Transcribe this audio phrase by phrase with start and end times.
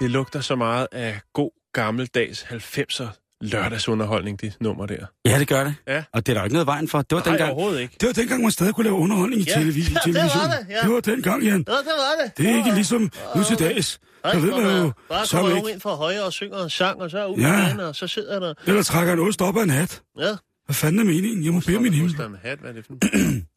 [0.00, 3.06] Det lugter så meget af god gammeldags 90'er
[3.40, 5.06] lørdagsunderholdning, det nummer der.
[5.24, 5.74] Ja, det gør det.
[5.88, 6.02] Ja.
[6.12, 7.02] Og det er der jo ikke noget vejen for.
[7.02, 7.96] Det var Nej, dengang, overhovedet ikke.
[8.00, 9.96] det var dengang, man stadig kunne lave underholdning i Ja, television.
[10.06, 10.80] ja, det var det, ja.
[10.86, 11.64] det var dengang, Jan.
[11.68, 12.38] Ja, det var det.
[12.38, 14.00] Det er ikke ligesom nu til dags.
[14.24, 17.00] Der ved man jo bare så kommer nogen ind fra højre og synger en sang,
[17.02, 17.48] og så er ud Ja.
[17.78, 17.86] ja.
[17.88, 18.54] og så sidder der...
[18.66, 20.02] Eller trækker en ost op af en hat.
[20.18, 20.24] Ja,
[20.66, 21.44] Hvad fanden er meningen?
[21.44, 22.10] Jeg må bede min himmel.
[22.12, 22.94] Husker en hat, hvad er det for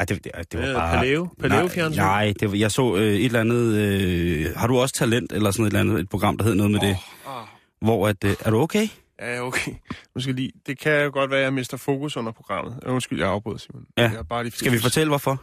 [0.00, 0.06] en?
[0.08, 0.98] Ja, det, det, det var Øh, bare...
[0.98, 1.28] Paleo?
[1.40, 2.00] Paleo-fjernsyn?
[2.00, 3.74] Nej, nej det var, jeg så øh, et eller andet...
[3.76, 6.72] Øh, har du også talent, eller sådan et eller andet, et program, der hed noget
[6.72, 6.96] med det?
[7.26, 7.32] Oh,
[7.80, 8.24] Hvor at...
[8.24, 8.88] Øh, er du okay?
[9.20, 9.72] ja, okay.
[10.14, 10.52] Måske lige.
[10.66, 12.78] Det kan jo godt være, at jeg mister fokus under programmet.
[12.86, 13.84] Øh, Undskyld, jeg afbrød, Simon.
[13.98, 14.02] Ja.
[14.02, 15.42] Jeg er bare lige Skal vi fortælle, hvorfor?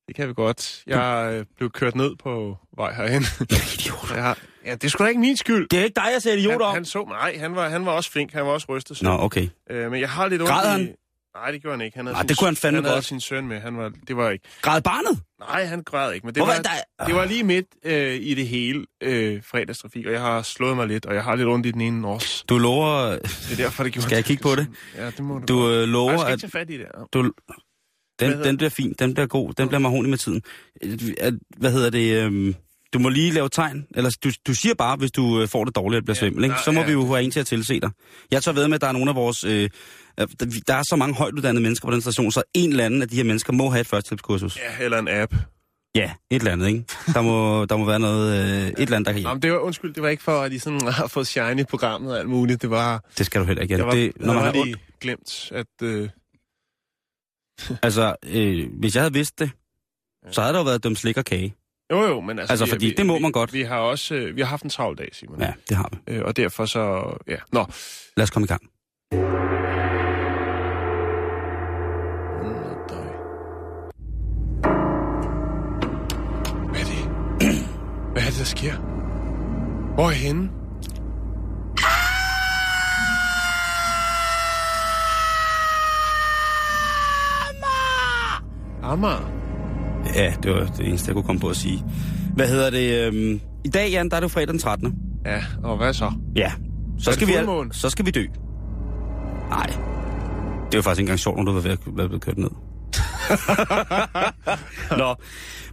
[0.08, 0.84] Det kan vi godt.
[0.88, 3.22] Jeg øh, blev kørt ned på vej herhen.
[3.76, 4.12] Idiot.
[4.16, 4.38] Jeg har...
[4.66, 5.68] Ja, det er sgu da ikke min skyld.
[5.70, 6.74] Det er ikke dig, jeg ser idiot han, om.
[6.74, 7.18] han så mig.
[7.18, 8.34] Nej, han var, han var også flink.
[8.34, 8.98] Han var også rystet.
[8.98, 9.48] så- Nå, okay.
[9.70, 10.96] Øh, men jeg har lidt ondt Græd i- han?
[11.42, 11.98] Nej, det gjorde han ikke.
[11.98, 13.06] Han havde Nej, sin, det kunne han fandme han havde godt.
[13.06, 13.60] sin søn med.
[13.60, 14.46] Han var, det var ikke...
[14.62, 15.20] Græd barnet?
[15.40, 16.62] Nej, han græd ikke, men det, Hvorfor var,
[17.00, 20.76] der- det var lige midt øh, i det hele øh, fredagstrafik, og jeg har slået
[20.76, 22.44] mig lidt, og jeg har lidt ondt i den ene også.
[22.50, 23.10] Du lover...
[23.12, 24.68] Det er derfor, det gjorde Skal jeg kigge på det?
[24.96, 25.46] Ja, det må du.
[25.48, 26.86] Du øh, Nej, lover, jeg skal ikke tage fat i det.
[26.98, 27.04] ja.
[27.14, 27.32] Du,
[28.20, 30.42] den, den bliver fin, den bliver god, den bliver mahoni med tiden.
[30.84, 32.24] Øh, Hvad hedder det?
[32.24, 32.56] øhm,
[32.94, 35.76] Du må lige lave tegn, eller du, du siger bare, hvis du øh, får det
[35.76, 36.56] dårligt og bliver Ja, svimmel, ikke?
[36.66, 37.90] så må ja, vi jo have en til at tilse dig.
[38.32, 39.44] Jeg tager ved med, at der er nogle af vores...
[39.44, 39.70] Øh,
[40.18, 43.08] der- er så mange højt uddannede mennesker på den station, så en eller anden af
[43.08, 44.58] de her mennesker må have et førstehjælpskursus.
[44.58, 45.34] Ja, eller en app.
[45.96, 46.84] Ja, et eller andet, ikke?
[47.14, 49.30] Der må, der må være noget, øh, et eller andet, der kan hjælpe.
[49.30, 51.64] Jamen, det var, undskyld, det var ikke for, at de sådan har fået shine i
[51.64, 52.62] programmet og alt muligt.
[52.62, 53.76] Det var, Det skal du heller ikke.
[53.76, 53.86] Jan.
[53.86, 55.66] var, Det, når man har lige ondt, glemt, at...
[55.84, 56.10] Øh,
[57.84, 59.52] altså, øh, hvis jeg havde vidst det,
[60.32, 61.56] så havde der jo været dømt slik og kage.
[61.92, 62.54] Jo, jo, men altså...
[62.54, 63.54] Altså, vi- fordi vi, det må vi, man godt.
[63.54, 65.42] Vi har også øh, vi har haft en travl dag, Simon.
[65.42, 66.14] Ja, det har vi.
[66.14, 67.14] Øh, og derfor så...
[67.28, 67.66] Ja, nå.
[68.18, 68.62] Lad os komme i gang.
[76.70, 77.04] Hvad er det?
[78.14, 78.76] Hvad er det, der sker?
[79.96, 80.50] Hvor er henne?
[88.84, 89.49] Amager.
[90.16, 91.84] Ja, det var det eneste, jeg kunne komme på at sige.
[92.36, 93.08] Hvad hedder det?
[93.08, 94.96] Øhm, I dag, Jan, der er det jo fredag den 13.
[95.26, 96.12] Ja, og hvad så?
[96.36, 96.52] Ja.
[97.00, 98.26] Så skal, vi, al- så skal vi dø.
[99.50, 99.66] Nej.
[99.66, 102.50] Det er jo faktisk ikke engang sjovt, når du var ved at blevet kørt ned.
[104.98, 105.16] Nå,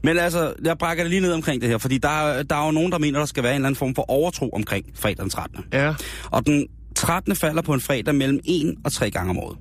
[0.03, 2.65] men altså, jeg brækker det lige ned omkring det her, fordi der, er- der er
[2.67, 5.17] jo nogen, der mener, der skal være en eller anden form for overtro omkring fredag
[5.23, 5.65] den 13.
[5.73, 5.95] Ja.
[6.31, 6.67] Og den
[6.97, 7.37] 13.
[7.37, 9.59] falder på en fredag mellem 1 og 3 gange om året.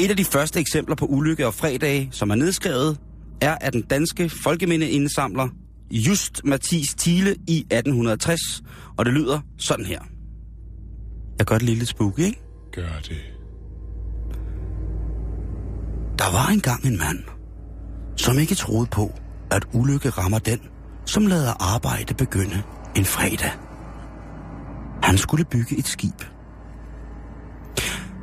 [0.00, 2.98] Et af de første eksempler på ulykke og fredage, som er nedskrevet,
[3.40, 5.48] er af den danske folkemindeindsamler
[5.90, 8.62] Just Mathis Thiele i 1860,
[8.96, 10.00] og det lyder sådan her.
[11.38, 12.40] Jeg gør det lige lidt spooky, ikke?
[12.72, 13.16] Gør det.
[16.18, 17.18] Der var engang en mand,
[18.16, 19.12] som ikke troede på,
[19.50, 20.58] at ulykke rammer den,
[21.06, 22.62] som lader arbejde begynde
[22.96, 23.50] en fredag.
[25.02, 26.22] Han skulle bygge et skib.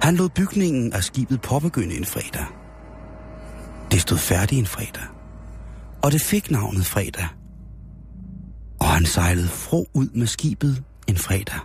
[0.02, 2.46] Han lod bygningen af skibet påbegynde en fredag.
[3.92, 5.04] Det stod færdigt en fredag.
[6.04, 7.28] Og det fik navnet fredag.
[8.80, 11.60] Og han sejlede fro ud med skibet en fredag.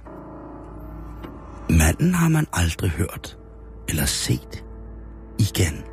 [1.70, 3.38] Manden har man aldrig hørt
[3.88, 4.64] eller set
[5.38, 5.84] igen.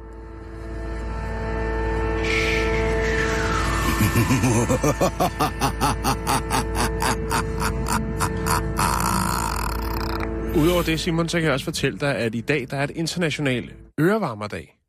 [10.56, 12.92] Udover det, Simon, så kan jeg også fortælle dig, at i dag der er et
[12.92, 14.83] international ørevarmerdag.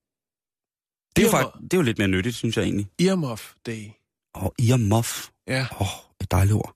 [1.16, 2.86] Det er, jo faktisk, det er jo lidt mere nyttigt, synes jeg egentlig.
[3.00, 3.84] Earmuff Day.
[4.34, 5.28] Og earmuff.
[5.48, 5.66] Ja.
[5.72, 5.86] Åh, oh,
[6.20, 6.74] et dejligt ord.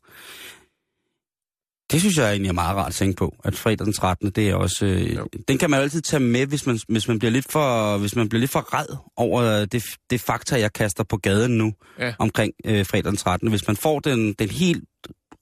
[1.93, 4.31] Det synes jeg egentlig er meget rart at tænke på, at fredag den 13.
[4.31, 4.87] det er også...
[4.87, 5.27] Øh, Jo.
[5.49, 8.17] den kan man jo altid tage med, hvis man, hvis man bliver lidt for, hvis
[8.17, 12.15] man bliver lidt for red over det, det fakta, jeg kaster på gaden nu Ja.
[12.19, 13.49] omkring øh, fredag den 13.
[13.49, 14.85] Hvis man får den, den helt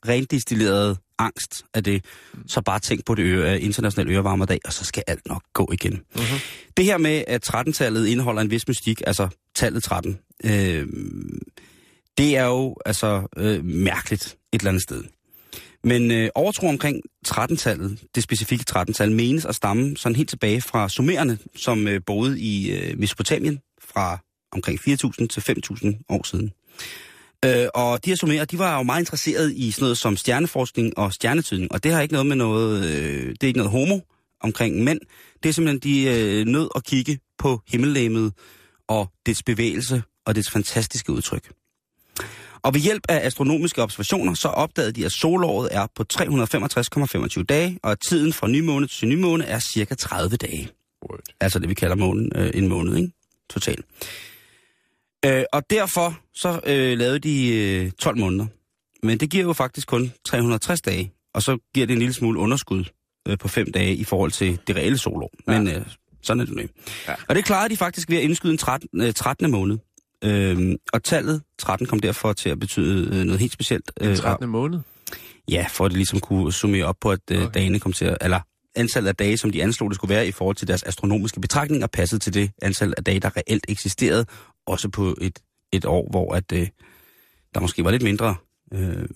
[0.09, 2.05] rendistillerede angst af det,
[2.47, 5.93] så bare tænk på det øre, internationale ørevarmerdag, og så skal alt nok gå igen.
[5.93, 6.39] Mm-hmm.
[6.77, 10.87] Det her med, at 13-tallet indeholder en vis mystik, altså tallet 13, øh,
[12.19, 15.05] det er jo altså øh, mærkeligt et eller andet sted.
[15.85, 20.89] Men øh, overtro omkring 13-tallet, det specifikke 13-tal, menes at stamme sådan helt tilbage fra
[20.89, 24.19] sumererne, som øh, boede i øh, Mesopotamien fra
[24.53, 26.53] omkring 4.000 til 5.000 år siden.
[27.45, 30.99] Øh, og de her sumerer, de var jo meget interesserede i sådan noget som stjerneforskning
[30.99, 34.01] og stjernetydning, og det har ikke noget med noget, øh, det er ikke noget homo
[34.41, 35.01] omkring mænd.
[35.43, 38.33] Det er simpelthen, de øh, nød at kigge på himmellegemet
[38.89, 41.53] og dets bevægelse og dets fantastiske udtryk.
[42.63, 47.79] Og ved hjælp af astronomiske observationer, så opdagede de, at solåret er på 365,25 dage,
[47.83, 50.69] og at tiden fra nymåne til nymåne er cirka 30 dage.
[51.11, 51.21] Word.
[51.41, 53.13] Altså det, vi kalder månen, øh, en måned, ikke?
[53.51, 53.85] Totalt.
[55.27, 58.47] Øh, og derfor så øh, lavede de øh, 12 måneder.
[59.03, 62.39] Men det giver jo faktisk kun 360 dage, og så giver det en lille smule
[62.39, 62.85] underskud
[63.29, 65.31] øh, på 5 dage i forhold til det reelle solår.
[65.49, 65.61] Ja.
[65.61, 65.87] Men øh,
[66.23, 66.63] sådan er det nu.
[67.09, 67.15] Ja.
[67.29, 69.51] Og det klarede de faktisk ved at indskyde en 13, øh, 13.
[69.51, 69.79] måned.
[70.25, 73.91] Øhm, og tallet 13 kom derfor til at betyde øh, noget helt specielt.
[74.01, 74.49] Den Øh, 13.
[74.49, 74.81] måned.
[75.51, 77.51] Ja, for at det ligesom kunne summere op på, at øh, okay.
[77.55, 78.19] dagene kom til at...
[78.21, 78.41] Eller
[78.77, 81.87] antallet af dage, som de anslog, det skulle være i forhold til deres astronomiske betragtninger,
[81.87, 84.25] passede til det antal af dage, der reelt eksisterede,
[84.67, 85.39] også på et,
[85.73, 86.69] et år, hvor at, øh,
[87.55, 88.35] der måske var lidt mindre...
[88.75, 89.09] Øh,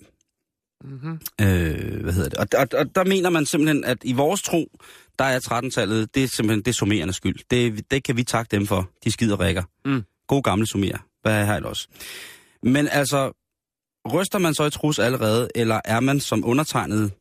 [0.83, 1.19] Mm-hmm.
[1.41, 2.39] øh, hvad hedder det?
[2.39, 4.71] Og, og, og der mener man simpelthen, at i vores tro,
[5.19, 7.35] der er 13-tallet, det er simpelthen det er summerende skyld.
[7.51, 9.63] Det, det kan vi takke dem for, de skider rækker.
[9.85, 10.03] Mm.
[10.27, 10.97] God gamle summer.
[11.21, 11.87] Hvad er her også?
[12.63, 13.31] Men altså,
[14.13, 17.11] ryster man så i trus allerede, eller er man som undertegnet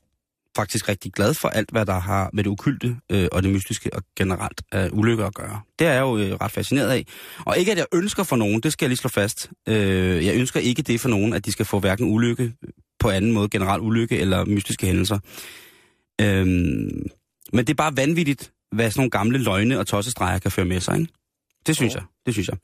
[0.56, 3.90] faktisk rigtig glad for alt, hvad der har med det ukulte øh, og det mystiske
[3.94, 5.60] og generelt øh, ulykker at gøre.
[5.78, 7.06] Det er jeg jo øh, ret fascineret af.
[7.46, 9.50] Og ikke at jeg ønsker for nogen, det skal jeg lige slå fast.
[9.68, 12.52] Øh, jeg ønsker ikke det for nogen, at de skal få hverken ulykke
[12.98, 15.18] på anden måde, generelt ulykke eller mystiske hændelser.
[16.20, 16.46] Øh,
[17.52, 20.80] men det er bare vanvittigt, hvad sådan nogle gamle løgne og tossestreger kan føre med
[20.80, 21.12] sig, ikke?
[21.66, 21.98] Det synes Jo.
[21.98, 22.56] jeg, det synes jeg.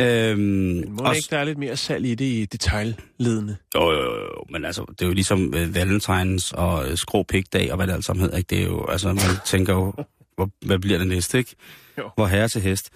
[0.00, 3.56] Øhm, Men må også- ikke, der er lidt mere salg i det i detaljledende?
[3.74, 7.70] Jo, jo, jo, men altså, det er jo ligesom øh, Valentines og øh, Skrå Pigdag
[7.70, 8.48] og hvad det alt sammen hedder, ikke?
[8.56, 9.92] Det er jo, altså, man tænker jo,
[10.36, 11.54] hvor, hvad bliver det næste, ikke?
[11.98, 12.10] Jo.
[12.14, 12.90] Hvor herre til hest.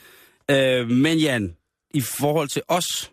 [0.51, 1.57] Øh, men Jan,
[1.95, 3.13] i forhold til os,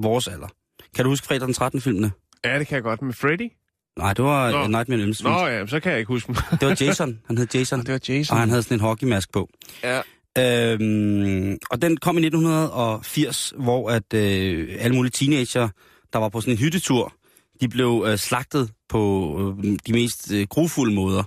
[0.00, 0.48] vores alder,
[0.94, 1.80] kan du huske fredag den 13.
[1.80, 2.10] filmene?
[2.44, 3.02] Ja, det kan jeg godt.
[3.02, 3.50] Med Freddy?
[3.98, 4.66] Nej, det var Nå.
[4.66, 5.36] Nightmare on Elm Street.
[5.40, 6.32] Nå ja, så kan jeg ikke huske.
[6.50, 7.20] Det var Jason.
[7.26, 7.80] Han hed Jason.
[7.86, 8.34] det var Jason.
[8.34, 9.48] Og han havde sådan en hockeymask på.
[9.82, 10.00] Ja.
[10.38, 15.68] Øhm, og den kom i 1980, hvor at øh, alle mulige teenager,
[16.12, 17.12] der var på sådan en hyttetur,
[17.60, 21.22] de blev øh, slagtet på øh, de mest øh, grufulde måder.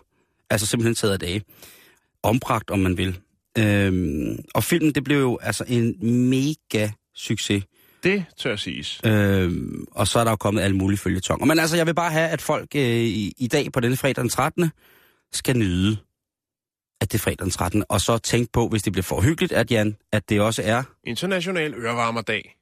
[0.49, 1.41] Altså simpelthen taget af dage.
[2.23, 3.19] Ombragt, om man vil.
[3.57, 5.95] Øhm, og filmen, det blev jo altså en
[6.29, 7.63] mega succes.
[8.03, 9.01] Det tør siges.
[9.05, 11.45] Øhm, og så er der jo kommet alle mulige følgetonger.
[11.45, 14.21] Men altså, jeg vil bare have, at folk øh, i, i dag på denne fredag
[14.21, 14.71] den 13.
[15.33, 15.97] skal nyde,
[17.01, 17.83] at det er fredag den 13.
[17.89, 20.83] Og så tænk på, hvis det bliver for hyggeligt, at Jan, at det også er
[21.05, 22.55] International ørevarmerdag.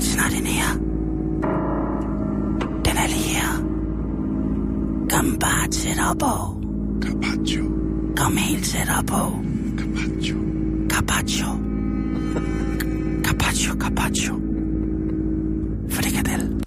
[0.00, 0.74] Snart den her.
[2.84, 3.52] Den er lige her.
[5.10, 6.34] Kom bare tættere på.
[7.02, 7.64] Carpaccio.
[8.16, 9.44] Kom helt tættere på.
[9.78, 10.36] Carpaccio.
[10.90, 11.67] Carpaccio.
[13.58, 14.34] Carpaccio, carpaccio.
[15.90, 16.60] Frikadelle.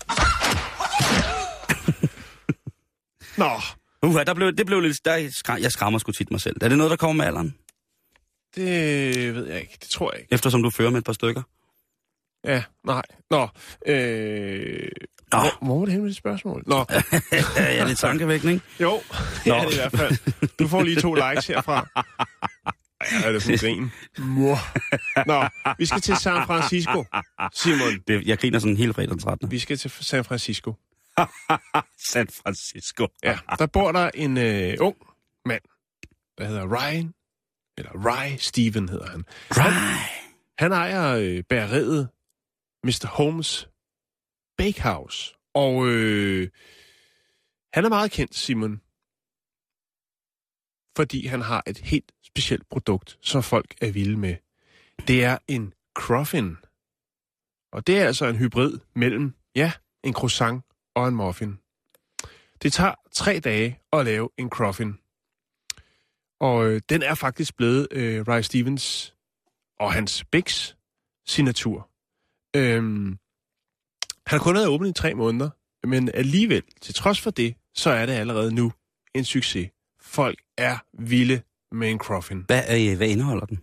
[3.38, 3.50] Nå,
[4.04, 5.06] Uh, der blev, det blev lidt...
[5.06, 6.56] Der, skra- jeg skræmmer sgu tit mig selv.
[6.62, 7.56] Er det noget, der kommer med alderen?
[8.56, 9.78] det ved jeg ikke.
[9.82, 10.34] Det tror jeg ikke.
[10.34, 11.42] Eftersom du fører med et par stykker?
[12.46, 13.02] Ja, nej.
[13.30, 13.48] Nå,
[13.88, 14.90] øh...
[15.32, 15.40] Nå.
[15.40, 16.64] Hvor, hvor var det hen med det spørgsmål?
[16.68, 18.66] Nå, ja, det er tankevækkende, ikke?
[18.80, 19.00] jo.
[19.46, 20.18] det er det i hvert fald.
[20.60, 21.88] Du får lige to likes herfra.
[23.26, 23.92] Er det sådan en grin?
[24.18, 24.58] Mor.
[25.28, 27.06] Nå, vi skal til San Francisco,
[27.54, 28.00] Simon.
[28.08, 29.52] Det, jeg griner sådan hele fredag den 13.
[29.52, 30.74] Vi skal til San Francisco.
[32.12, 33.08] San Francisco.
[33.24, 34.96] Ja, der bor der en øh, ung
[35.46, 35.62] mand,
[36.38, 37.14] der hedder Ryan,
[37.78, 39.26] eller Rye Steven hedder han.
[39.50, 40.12] Right.
[40.58, 42.10] Han ejer øh, bageriet
[42.84, 43.08] Mr.
[43.08, 43.70] Holmes
[44.58, 46.50] Bakehouse, og øh,
[47.74, 48.82] han er meget kendt, Simon,
[50.96, 54.36] fordi han har et helt specielt produkt, som folk er vilde med.
[55.08, 56.56] Det er en croffin.
[57.74, 59.72] Og det er altså en hybrid mellem, ja,
[60.04, 60.64] en croissant
[60.96, 61.60] og en muffin.
[62.62, 64.94] Det tager tre dage at lave en croffin.
[66.40, 69.16] Og øh, den er faktisk blevet øh, Rye Stevens
[69.80, 70.74] og hans Bix
[71.28, 71.90] signatur.
[72.56, 73.18] Øhm,
[74.28, 75.50] han har kun været åben i tre måneder,
[75.88, 78.72] men alligevel, til trods for det, så er det allerede nu
[79.16, 79.70] en succes.
[80.02, 82.44] Folk er vilde med en croffin.
[82.48, 83.60] Hvad, øh, hvad indeholder den?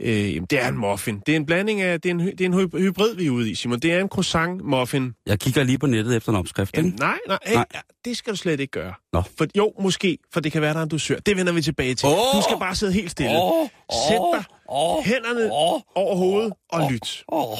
[0.00, 1.20] Øh, jamen, det er en muffin.
[1.26, 2.00] Det er en blanding af...
[2.00, 3.78] Det er en, det er en hy- hybrid, vi er ude i, Simon.
[3.78, 5.14] Det er en croissant-muffin.
[5.26, 6.76] Jeg kigger lige på nettet efter en opskrift.
[6.76, 7.64] Jamen, nej, nej, hey, Nej.
[7.72, 8.94] nej, det skal du slet ikke gøre.
[9.12, 9.22] Nå.
[9.38, 11.18] For, jo, måske, for det kan være, der er en dusør.
[11.18, 12.08] Det vender vi tilbage til.
[12.08, 12.12] Åh!
[12.36, 13.30] Du skal bare sidde helt stille.
[13.42, 13.68] Åh,
[14.08, 17.24] Sæt dig åh, hænderne åh, over hovedet og lyt.
[17.28, 17.58] åh.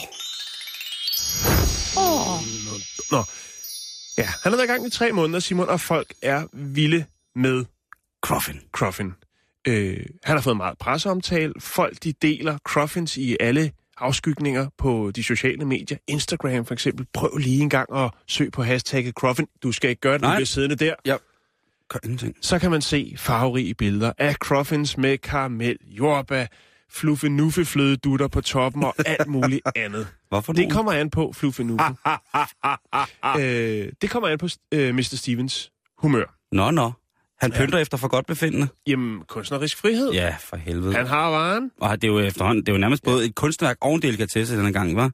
[3.11, 3.25] Nå.
[4.19, 7.65] Ja, han har været i gang i tre måneder, Simon, og folk er vilde med
[8.25, 8.61] Cruffin.
[8.73, 9.13] Cruffin.
[9.69, 11.53] Øh, han har fået meget presseomtale.
[11.61, 15.99] Folk, de deler Cruffins i alle afskygninger på de sociale medier.
[16.07, 17.07] Instagram for eksempel.
[17.13, 19.47] Prøv lige en gang at søge på hashtagget Cruffin.
[19.63, 20.95] Du skal ikke gøre det, du bliver siddende der.
[22.05, 22.37] Ingenting.
[22.41, 26.47] Så kan man se farverige billeder af Cruffins med karamel, jordbær,
[26.91, 30.09] fluffenuffe-flødedutter på toppen og alt muligt andet.
[30.29, 31.85] Hvorfor Det kommer an på fluffenuffe.
[33.39, 35.03] øh, det kommer an på øh, Mr.
[35.03, 36.39] Stevens humør.
[36.53, 36.93] Nå, nå.
[37.43, 38.69] Han pynter efter for godt befindende.
[38.87, 40.13] Jamen, kunstnerisk frihed.
[40.13, 40.95] Ja, for helvede.
[40.95, 41.71] Han har varen.
[41.81, 44.57] Og det er jo efterhånden, det er jo nærmest både et kunstværk og en delikatesse
[44.57, 45.13] denne gang, var?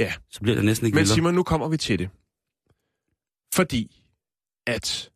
[0.00, 0.12] Ja.
[0.30, 1.14] Så bliver det næsten ikke Men vildere.
[1.14, 2.10] Simon, nu kommer vi til det.
[3.54, 4.02] Fordi
[4.66, 5.10] at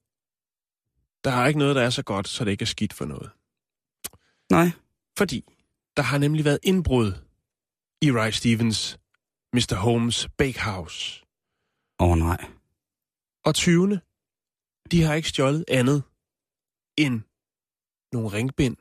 [1.25, 3.31] der er ikke noget, der er så godt, så det ikke er skidt for noget.
[4.51, 4.71] Nej.
[5.19, 5.45] Fordi
[5.97, 7.13] der har nemlig været indbrud
[8.03, 8.99] i Ray Stevens
[9.53, 9.75] Mr.
[9.75, 11.25] Holmes Bakehouse.
[12.01, 12.45] Åh oh, nej.
[13.45, 14.01] Og 20.
[14.91, 16.03] De har ikke stjålet andet
[16.99, 17.21] end
[18.13, 18.77] nogle ringbind,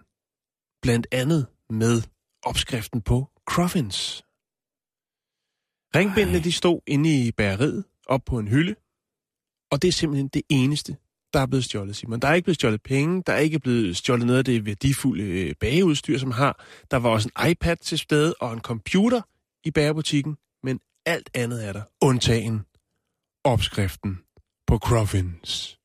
[0.81, 2.01] blandt andet med
[2.43, 3.17] opskriften på
[3.49, 4.23] Cruffins.
[5.95, 8.75] Ringbindene, de stod inde i bageriet, op på en hylde,
[9.71, 10.97] og det er simpelthen det eneste,
[11.33, 12.19] der er blevet stjålet, Simon.
[12.19, 15.23] Der er ikke blevet stjålet penge, der er ikke blevet stjålet noget af det værdifulde
[15.23, 16.65] øh, bageudstyr, som har.
[16.91, 19.21] Der var også en iPad til stede og en computer
[19.63, 22.65] i bagerbutikken, men alt andet er der, undtagen
[23.43, 24.19] opskriften
[24.67, 25.78] på Cruffins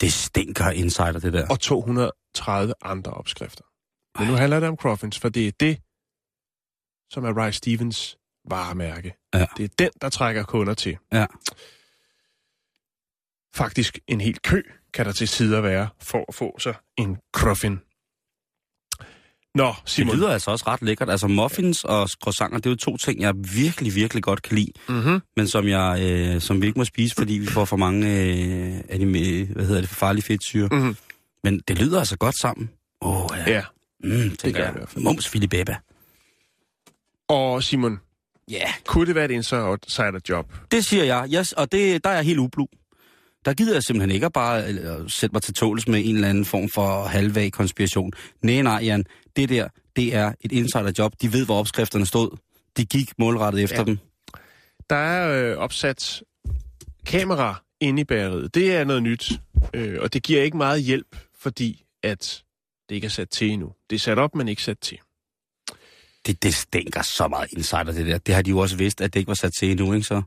[0.00, 1.48] Det stinker insider, det der.
[1.50, 3.64] og 230 andre opskrifter.
[4.18, 5.78] Men nu handler det om Cruffins, for det er det,
[7.10, 9.14] som er Ray Stevens varemærke.
[9.34, 9.46] Ja.
[9.56, 10.98] Det er den, der trækker kunder til.
[11.12, 11.26] Ja.
[13.54, 14.62] Faktisk en hel kø
[14.94, 17.80] kan der til sider være for at få sig en Cruffin.
[19.54, 20.16] Nå, Det Simon.
[20.16, 21.10] lyder altså også ret lækkert.
[21.10, 24.72] Altså muffins og croissanter, det er jo to ting, jeg virkelig, virkelig godt kan lide.
[24.88, 25.20] Mm-hmm.
[25.36, 28.80] Men som, jeg, øh, som vi ikke må spise, fordi vi får for mange øh,
[28.90, 30.68] øh, hvad hedder det, for farlige fedtsyre.
[30.72, 30.96] Mm-hmm.
[31.44, 32.70] Men det lyder altså godt sammen.
[33.00, 33.52] Åh, oh, ja.
[33.52, 33.62] Ja.
[34.04, 34.72] Mm, det gør det jeg.
[34.72, 35.04] hvert fald.
[35.04, 35.76] Mums filibeba.
[37.28, 38.00] Og Simon,
[38.50, 38.68] Ja, yeah.
[38.86, 40.52] kunne det være et insider-job?
[40.70, 41.28] det siger jeg.
[41.34, 42.66] Yes, og det, der er jeg helt ublu.
[43.44, 46.44] Der gider jeg simpelthen ikke at bare sætte mig til tåles med en eller anden
[46.44, 48.12] form for halvvag konspiration.
[48.42, 49.04] Nej, nej, Jan.
[49.36, 51.12] Det der, det er et insiderjob.
[51.22, 52.36] De ved, hvor opskrifterne stod.
[52.76, 53.84] De gik målrettet efter Ja.
[53.84, 53.98] dem.
[54.90, 56.22] Der er øh, opsat
[57.06, 58.54] kamera inde i bageriet.
[58.54, 59.32] Det er noget nyt,
[59.74, 62.42] øh, og det giver ikke meget hjælp, fordi at
[62.88, 63.72] det ikke er sat til endnu.
[63.90, 64.98] Det er sat op, men ikke sat til.
[66.26, 68.18] Det, det stinker så meget insider, det der.
[68.18, 70.22] Det har de jo også vidst, at det ikke var sat til endnu, ikke så?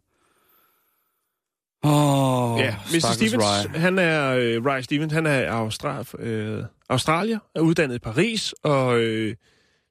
[1.83, 3.13] Oh, ja, Mr.
[3.13, 3.43] Stevens,
[3.75, 8.99] han er, øh, Ray Stevens, han er Austra- øh, australier, er uddannet i Paris, og
[8.99, 9.35] øh,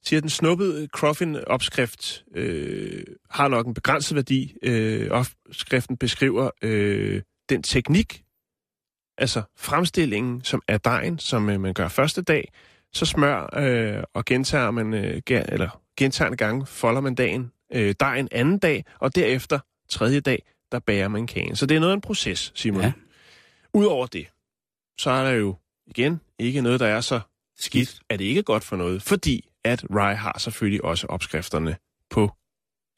[0.04, 4.54] siger, at den snuppede Cruffin-opskrift øh, har nok en begrænset værdi.
[4.62, 8.22] Øh, opskriften beskriver øh, den teknik,
[9.18, 12.52] altså fremstillingen, som er dejen, som øh, man gør første dag,
[12.92, 18.28] så smør øh, og gentager man, øh, eller gentagende gange folder man dagen, øh, dejen
[18.32, 21.56] anden dag, og derefter tredje dag, der bager man kagen.
[21.56, 22.82] Så det er noget af en proces, Simon.
[22.82, 22.92] Ja.
[23.74, 24.26] Udover det,
[24.98, 25.56] så er der jo
[25.86, 27.20] igen ikke noget, der er så
[27.58, 31.76] skidt, at det ikke er godt for noget, fordi at Rye har selvfølgelig også opskrifterne
[32.10, 32.30] på,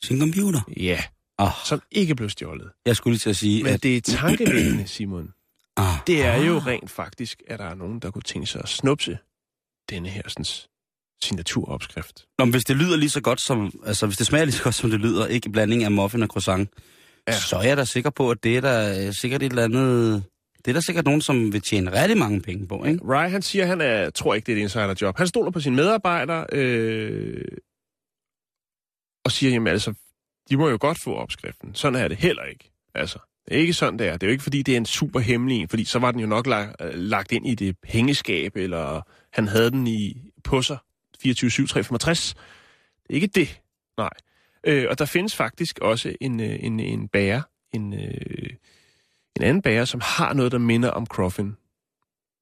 [0.03, 0.61] Sin computer.
[0.77, 1.03] ja,
[1.41, 2.71] Oh, som ikke blev stjålet.
[2.87, 3.83] jeg skulle lige til at sige, Men at...
[3.83, 5.33] det er tankevækkende, Simon.
[5.77, 6.67] Ah, Det er jo ah.
[6.67, 9.19] rent faktisk, at der er nogen, der kunne tænke sig at snupse
[9.91, 10.45] denne her sådan,
[11.23, 12.27] signaturopskrift.
[12.39, 13.81] Nå, men hvis det lyder lige så godt som...
[13.87, 16.23] Altså, hvis det smager lige så godt, som det lyder, ikke en blanding af muffin
[16.23, 16.71] og croissant,
[17.33, 17.41] ja.
[17.41, 20.25] Så er jeg da sikker på, at det er der øh, sikkert et eller andet...
[20.65, 23.05] Det er der sikkert nogen, som vil tjene rigtig mange penge på, ikke?
[23.05, 25.17] Rye, han siger, han er, tror ikke, det er et insiderjob.
[25.17, 27.45] Han stoler på sine medarbejdere, øh,
[29.25, 29.95] og siger, jamen altså,
[30.51, 31.75] de må jo godt få opskriften.
[31.75, 32.71] Sådan er det heller ikke.
[32.95, 33.19] Altså,
[33.49, 34.13] det er ikke sådan, det er.
[34.13, 36.21] Det er jo ikke, fordi det er en super hemmelig en, fordi så var den
[36.21, 40.79] jo nok lagt, lagt ind i det pengeskab, eller han havde den i på sig
[41.27, 41.29] 24-7-365.
[43.03, 43.61] Det er ikke det.
[43.99, 44.11] Nej.
[44.65, 48.51] Øh, og der findes faktisk også en, øh, en, en bager, en, øh,
[49.37, 51.57] en anden bager, som har noget, der minder om Cruffin.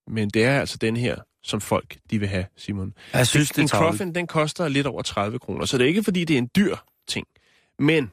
[0.07, 2.95] Men det er altså den her, som folk de vil have, Simon.
[3.13, 3.69] Jeg synes, det er en.
[3.69, 6.51] Cruffin, den koster lidt over 30 kroner, så det er ikke, fordi det er en
[6.57, 6.77] dyr
[7.09, 7.27] ting.
[7.79, 8.11] Men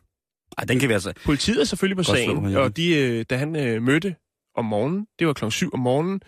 [0.58, 1.14] Ej, den kan vi altså...
[1.26, 2.62] politiet er selvfølgelig på Godt slå sagen, Jeppe.
[2.62, 4.16] og de, øh, da han øh, mødte
[4.56, 6.22] om morgenen, det var klokken 7 om morgenen,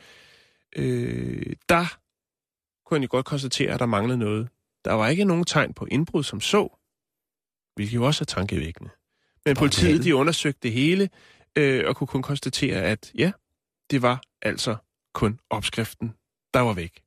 [0.75, 1.97] øh, der
[2.85, 4.49] kunne han jo godt konstatere, at der manglede noget
[4.85, 6.79] Der var ikke nogen tegn på indbrud som så,
[7.75, 8.89] hvilket jo også er tankevækkende.
[9.45, 11.09] Men politiet, de undersøgte det hele,
[11.55, 13.31] øh, og kunne kun konstatere, at ja,
[13.91, 14.75] det var altså
[15.13, 16.13] kun opskriften,
[16.53, 17.01] der var væk.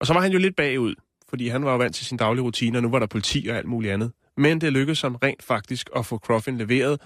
[0.00, 0.94] Og så var han jo lidt bagud,
[1.28, 3.56] fordi han var jo vant til sin daglige rutine, og nu var der politi og
[3.56, 4.12] alt muligt andet.
[4.36, 7.00] Men det lykkedes ham rent faktisk at få Croffin leveret,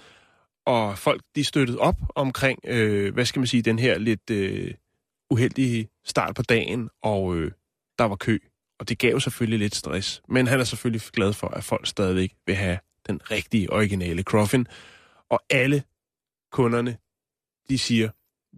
[0.65, 4.73] og folk de støttede op omkring, øh, hvad skal man sige, den her lidt øh,
[5.29, 7.51] uheldige start på dagen, og øh,
[7.99, 8.37] der var kø.
[8.79, 10.21] Og det gav selvfølgelig lidt stress.
[10.29, 14.67] Men han er selvfølgelig glad for, at folk stadigvæk vil have den rigtige, originale Croffin.
[15.29, 15.83] Og alle
[16.51, 16.97] kunderne,
[17.69, 18.09] de siger,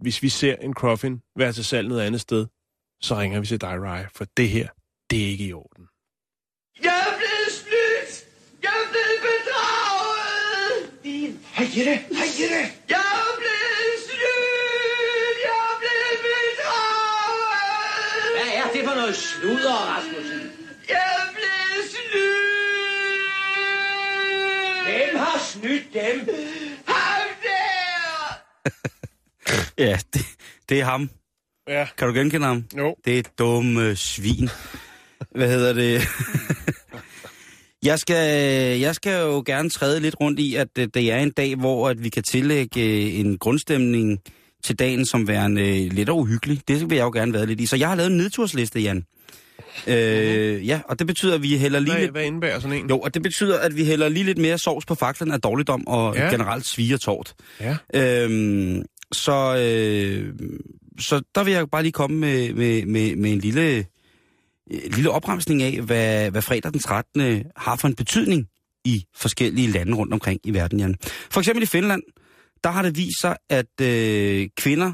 [0.02, 2.46] hvis vi ser en Croffin være til salg noget andet sted,
[3.00, 4.68] så ringer vi til dig, Rye, for det her,
[5.10, 5.88] det er ikke i orden.
[6.82, 8.12] Jeg er blevet snydt!
[8.62, 10.78] Jeg er blevet bedraget!
[11.56, 12.62] Hej Jette, hej Jette.
[12.88, 13.51] Jeg er blevet
[19.02, 20.40] noget sludder, Rasmussen?
[20.88, 23.22] Jeg er blevet snydt!
[24.84, 26.34] Hvem har snydt dem?
[26.86, 28.38] Ham der!
[29.78, 30.26] Ja, det,
[30.68, 31.10] det er ham.
[31.68, 32.64] Ja, Kan du genkende ham?
[32.78, 32.96] jo.
[33.04, 34.48] Det er et dumme svin.
[35.30, 36.02] Hvad hedder det?
[37.90, 38.26] jeg, skal,
[38.80, 42.04] jeg skal jo gerne træde lidt rundt i, at det er en dag, hvor at
[42.04, 44.20] vi kan tillægge øh, en grundstemning
[44.64, 46.60] til dagen som værende øh, lidt uhyggelig.
[46.68, 47.66] Det vil jeg jo gerne være lidt i.
[47.66, 49.04] Så jeg har lavet en nedtursliste, Jan.
[49.86, 52.10] Øh, ja, og det betyder, at vi hælder lige Hvad, lidt...
[52.12, 52.88] hvad indebærer sådan en?
[52.90, 55.86] Jo, og det betyder, at vi hælder lige lidt mere sovs på faklen af dårligdom
[55.86, 56.30] og Ja.
[56.30, 57.34] generelt sviger tårt.
[57.60, 57.76] Ja.
[57.94, 60.34] Øhm, så, øh,
[61.00, 63.78] så der vil jeg bare lige komme med, med, med, med en lille,
[64.70, 67.44] en lille opremsning af, hvad, hvad fredag den 13.
[67.56, 68.46] har for en betydning
[68.84, 70.96] i forskellige lande rundt omkring i verden, Jan.
[71.30, 72.02] For eksempel i Finland,
[72.64, 74.92] der har det vist sig, at øh, kvinder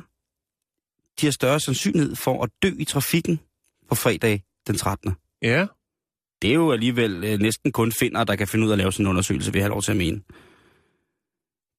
[1.21, 3.41] de har større sandsynlighed for at dø i trafikken
[3.89, 5.17] på fredag den 13.
[5.43, 5.67] Ja.
[6.43, 8.93] Det er jo alligevel øh, næsten kun finder, der kan finde ud af at lave
[8.93, 10.21] sådan en undersøgelse, vil jeg have lov til at mene.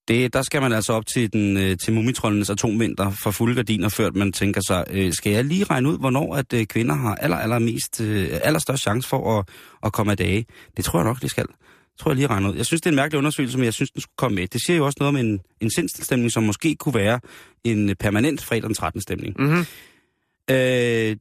[0.07, 3.89] Det, der skal man altså op til, den, øh, til mumitrollenes atomvinter for fulde gardiner,
[3.89, 7.15] før man tænker sig, øh, skal jeg lige regne ud, hvornår at øh, kvinder har
[7.15, 9.49] aller, aller mest, øh, allerstørst chance for at,
[9.83, 10.45] at komme af dage?
[10.77, 11.45] Det tror jeg nok, det skal.
[11.99, 12.55] Tror jeg lige regne ud.
[12.55, 14.47] Jeg synes, det er en mærkelig undersøgelse, men jeg synes, den skulle komme med.
[14.47, 17.19] Det siger jo også noget om en, en sindstilstemning, som måske kunne være
[17.63, 19.01] en permanent fredag den 13.
[19.01, 19.35] stemning.
[19.39, 19.65] Mm-hmm.
[20.51, 21.15] Øh,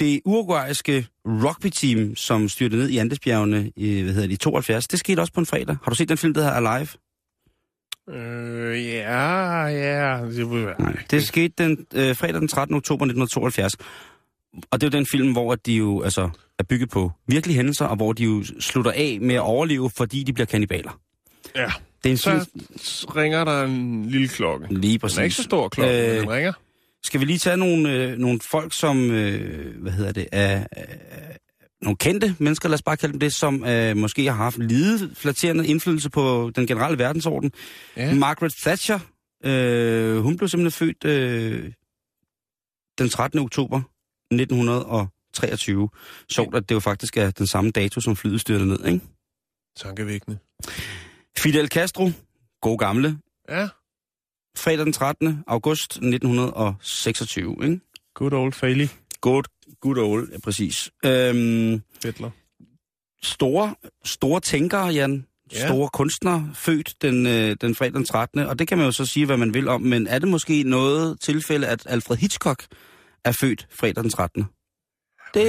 [0.00, 4.98] det uruguayske rugby-team, som styrte ned i Andesbjergene i, hvad hedder det, i 72, det
[4.98, 5.76] skete også på en fredag.
[5.82, 6.88] Har du set den film, der hedder Alive?
[8.10, 10.24] Øh, ja, ja.
[10.24, 12.76] Det, nej, Det skete den øh, fredag den 13.
[12.76, 13.76] oktober 1972.
[14.70, 17.86] Og det er jo den film, hvor de jo altså, er bygget på virkelige hændelser,
[17.86, 21.00] og hvor de jo slutter af med at overleve, fordi de bliver kannibaler.
[21.56, 21.72] Ja.
[22.04, 23.16] Det er en Så film...
[23.16, 24.66] ringer der en lille klokke.
[24.70, 25.14] Lige præcis.
[25.14, 26.52] Den er ikke så stor klokke, øh, Øh, men den ringer.
[27.04, 30.86] Skal vi lige tage nogle, øh, nogle folk, som, øh, hvad hedder det, er, er,
[31.82, 35.10] nogle kendte mennesker, lad os bare kalde dem det, som øh, måske har haft lide
[35.14, 37.52] flatterende indflydelse på den generelle verdensorden.
[37.96, 38.14] Ja.
[38.14, 38.98] Margaret Thatcher,
[39.44, 41.72] øh, hun blev simpelthen født øh,
[42.98, 43.38] den 13.
[43.38, 43.82] oktober
[44.34, 45.88] 1923.
[46.30, 49.00] Sjovt, at det jo faktisk er den samme dato, som flyet styrte ned, ikke?
[49.76, 50.38] Tankevækkende.
[51.38, 52.10] Fidel Castro,
[52.62, 53.18] god gamle,
[53.48, 53.68] Ja.
[54.56, 55.44] fredag den 13.
[55.46, 57.80] august 1926, ikke?
[58.14, 58.88] Good old Failey.
[59.20, 59.44] Good,
[59.80, 60.90] good old, ja, præcis.
[61.04, 62.30] Øhm, Fettler.
[63.22, 65.26] store, store tænkere, Jan.
[65.52, 65.66] Ja.
[65.68, 68.40] Store kunstnere, født den, øh, den fredag den 13.
[68.40, 69.82] Og det kan man jo så sige, hvad man vil om.
[69.82, 72.66] Men er det måske noget tilfælde, at Alfred Hitchcock
[73.24, 74.42] er født fredag den 13.
[75.34, 75.44] Det...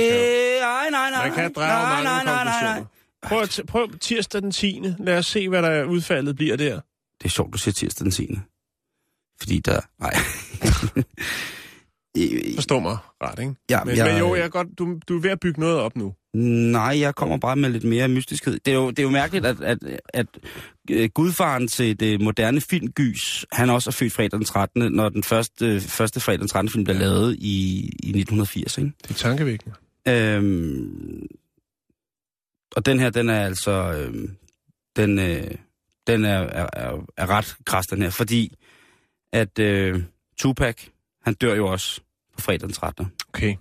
[0.62, 1.28] Nej, nej, nej.
[1.28, 2.84] Man kan drage nej, mange nej, nej, nej, nej.
[3.24, 4.82] Prøv, at t- prøv tirsdag den 10.
[5.00, 6.74] Lad os se, hvad der udfaldet bliver der.
[7.20, 8.40] Det er sjovt, du siger tirsdag den 10.
[9.40, 9.82] Fordi der...
[10.00, 10.14] Nej.
[12.56, 13.56] Forstå mig ret, ikke?
[13.70, 15.78] Ja, Men, jeg- men jo, jeg er godt, du, du er ved at bygge noget
[15.80, 16.14] op nu.
[16.36, 18.60] Nej, jeg kommer bare med lidt mere mystiskhed.
[18.66, 19.78] Det er jo, det er jo mærkeligt, at, at,
[20.14, 20.28] at
[20.92, 25.24] øh, gudfaren til det moderne filmgys, han også er født fredag den 13., når den
[25.24, 26.70] første, første fredag den 13.
[26.70, 28.78] film blev lavet i, i 1980.
[28.78, 28.92] Ikke?
[29.02, 29.76] Det er tankevækkende.
[30.08, 31.28] Øhm,
[32.76, 33.72] og den her, den er altså...
[33.72, 34.36] Øhm,
[34.96, 35.52] den, øh,
[36.08, 38.54] den er, er, er, er ret kras, den her, fordi
[39.34, 40.04] at øh,
[40.38, 40.76] Tupac,
[41.24, 42.02] han dør jo også
[42.34, 43.12] på fredag den 13.
[43.34, 43.56] Okay.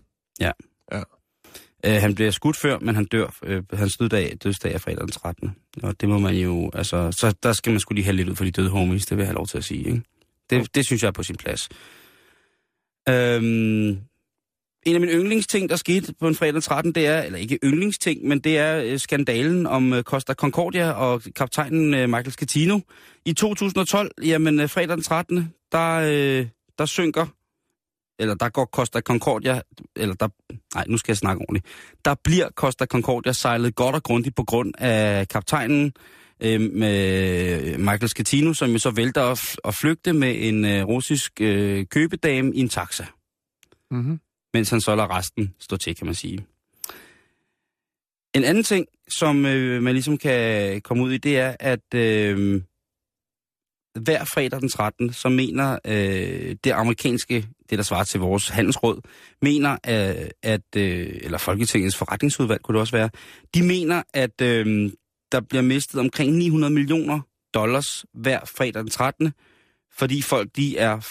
[1.87, 3.37] Øh, han bliver skudt før, men han dør.
[3.43, 5.57] Øh, hans dødsdag, dødsdag er fredag den 13.
[5.83, 8.37] Og det må man jo, altså, så der skal man skulle lige have lidt ud
[8.37, 10.03] for de døde homies, det vil jeg have lov til at sige, ikke?
[10.51, 11.69] Det, det synes jeg er på sin plads.
[13.09, 13.99] Øhm,
[14.87, 17.59] en af mine yndlingsting, der skete på en fredag den 13, det er, eller ikke
[17.65, 22.81] yndlingsting, men det er øh, skandalen om øh, Costa Concordia og kaptajnen øh, Michael Scatino.
[23.25, 26.47] I 2012, jamen fredag den 13, der,
[26.79, 27.27] der synker
[28.19, 29.61] eller der går Costa Concordia,
[29.97, 30.29] eller der,
[30.75, 31.67] nej, nu skal jeg snakke ordentligt.
[32.05, 35.93] Der bliver Costa Concordia sejlet godt og grundigt på grund af kaptajnen,
[36.41, 41.33] øh, med Michael Scatino, som jo så vælter at, at flygte med en øh, russisk
[41.41, 43.07] øh, købedame i en taxa,
[43.91, 44.21] Mm-hmm.
[44.55, 46.47] mens han så lader resten stå til, kan man sige.
[48.35, 52.63] En anden ting, som øh, man ligesom kan komme ud i, det er, at øh,
[54.01, 55.13] hver fredag den 13.
[55.13, 59.01] så mener øh, det amerikanske, det der svarer til vores handelsråd,
[59.43, 63.11] mener, øh, at, at, eller Folketingets forretningsudvalg kunne det også være,
[63.55, 64.93] de mener, at øh,
[65.33, 67.21] der bliver mistet omkring 900 millioner
[67.55, 69.33] dollars hver fredag den 13.
[69.93, 71.09] Fordi folk de er,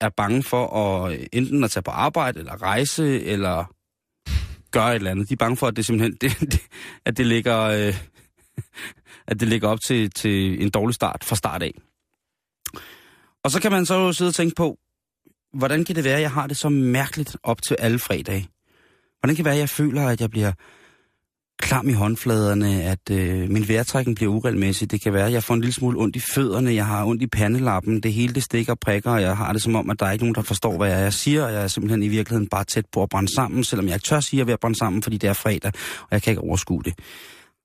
[0.00, 3.74] er bange for at øh, enten at tage på arbejde, eller rejse, eller
[4.70, 5.28] gøre et eller andet.
[5.28, 6.60] De er bange for, at det simpelthen det, det,
[7.04, 7.94] at det ligger, øh,
[9.26, 11.72] at det ligger op til, til en dårlig start fra start af.
[13.44, 14.78] Og så kan man så sidde og tænke på,
[15.54, 18.48] hvordan kan det være, at jeg har det så mærkeligt op til alle fredage?
[19.20, 20.52] Hvordan kan det være, at jeg føler, at jeg bliver
[21.60, 24.90] klam i håndfladerne, at øh, min vejrtrækning bliver uregelmæssig.
[24.90, 27.22] Det kan være, at jeg får en lille smule ondt i fødderne, jeg har ondt
[27.22, 30.00] i pandelappen, det hele det stikker og prikker, og jeg har det som om, at
[30.00, 32.48] der er ikke nogen, der forstår, hvad jeg siger, og jeg er simpelthen i virkeligheden
[32.48, 34.52] bare tæt på at brænde sammen, selvom jeg ikke tør sige, at jeg er ved
[34.52, 36.94] at brænde sammen, fordi det er fredag, og jeg kan ikke overskue det.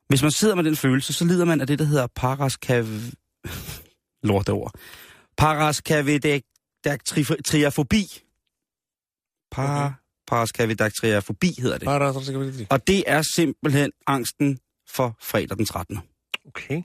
[0.08, 2.86] Hvis man sidder med den følelse, så lider man af det, der hedder paraskav...
[4.24, 4.72] Lorteord.
[6.86, 8.24] Paraskavedaktriafobi.
[9.52, 10.02] Par...
[10.28, 12.68] Paraskavedaktriafobi hedder det.
[12.70, 16.00] Og det er simpelthen angsten for fredag den 13.
[16.48, 16.82] Okay.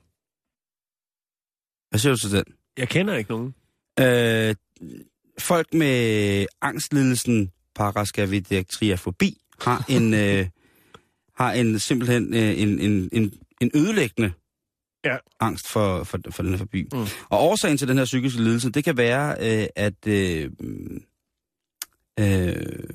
[1.90, 2.44] Hvad siger du til den?
[2.76, 3.54] Jeg kender ikke nogen.
[4.00, 4.54] Øh,
[5.38, 10.48] folk med angstlidelsen paraskavedaktriafobi har en, øh,
[11.34, 14.32] har en simpelthen øh, en, en, en, en ødelæggende
[15.04, 15.16] Ja.
[15.40, 16.88] angst for, for, for den her forbi.
[16.92, 17.06] Mm.
[17.28, 20.50] Og årsagen til den her psykiske lidelse, det kan være, øh, at øh,
[22.20, 22.94] øh,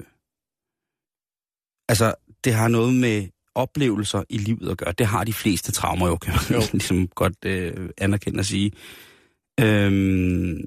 [1.89, 2.13] altså,
[2.43, 4.91] det har noget med oplevelser i livet at gøre.
[4.91, 6.67] Det har de fleste traumer jo, kan man Jo.
[6.73, 8.71] ligesom godt øh, anerkende at sige.
[9.59, 10.57] Øhm,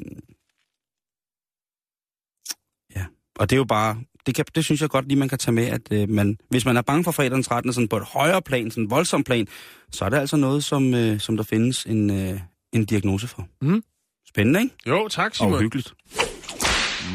[2.96, 5.38] ja, og det er jo bare, det, kan, det synes jeg godt lige, man kan
[5.38, 7.72] tage med, at øh, man, hvis man er bange for fredag den 13.
[7.72, 9.46] Sådan på et højere plan, sådan en voldsom plan,
[9.90, 12.40] så er det altså noget, som, øh, som der findes en, øh,
[12.72, 13.48] en diagnose for.
[13.60, 13.82] Mhm.
[14.28, 14.74] Spændende, ikke?
[14.86, 15.60] Jo, tak Og Simon.
[15.60, 15.94] hyggeligt.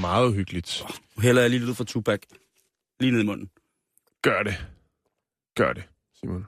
[0.01, 0.83] Meget hyggeligt.
[1.15, 2.19] Nu hælder jeg lige lidt ud for Tupac.
[2.99, 3.49] Lige ned i munden.
[4.21, 4.65] Gør det.
[5.55, 5.83] Gør det,
[6.19, 6.45] Simon.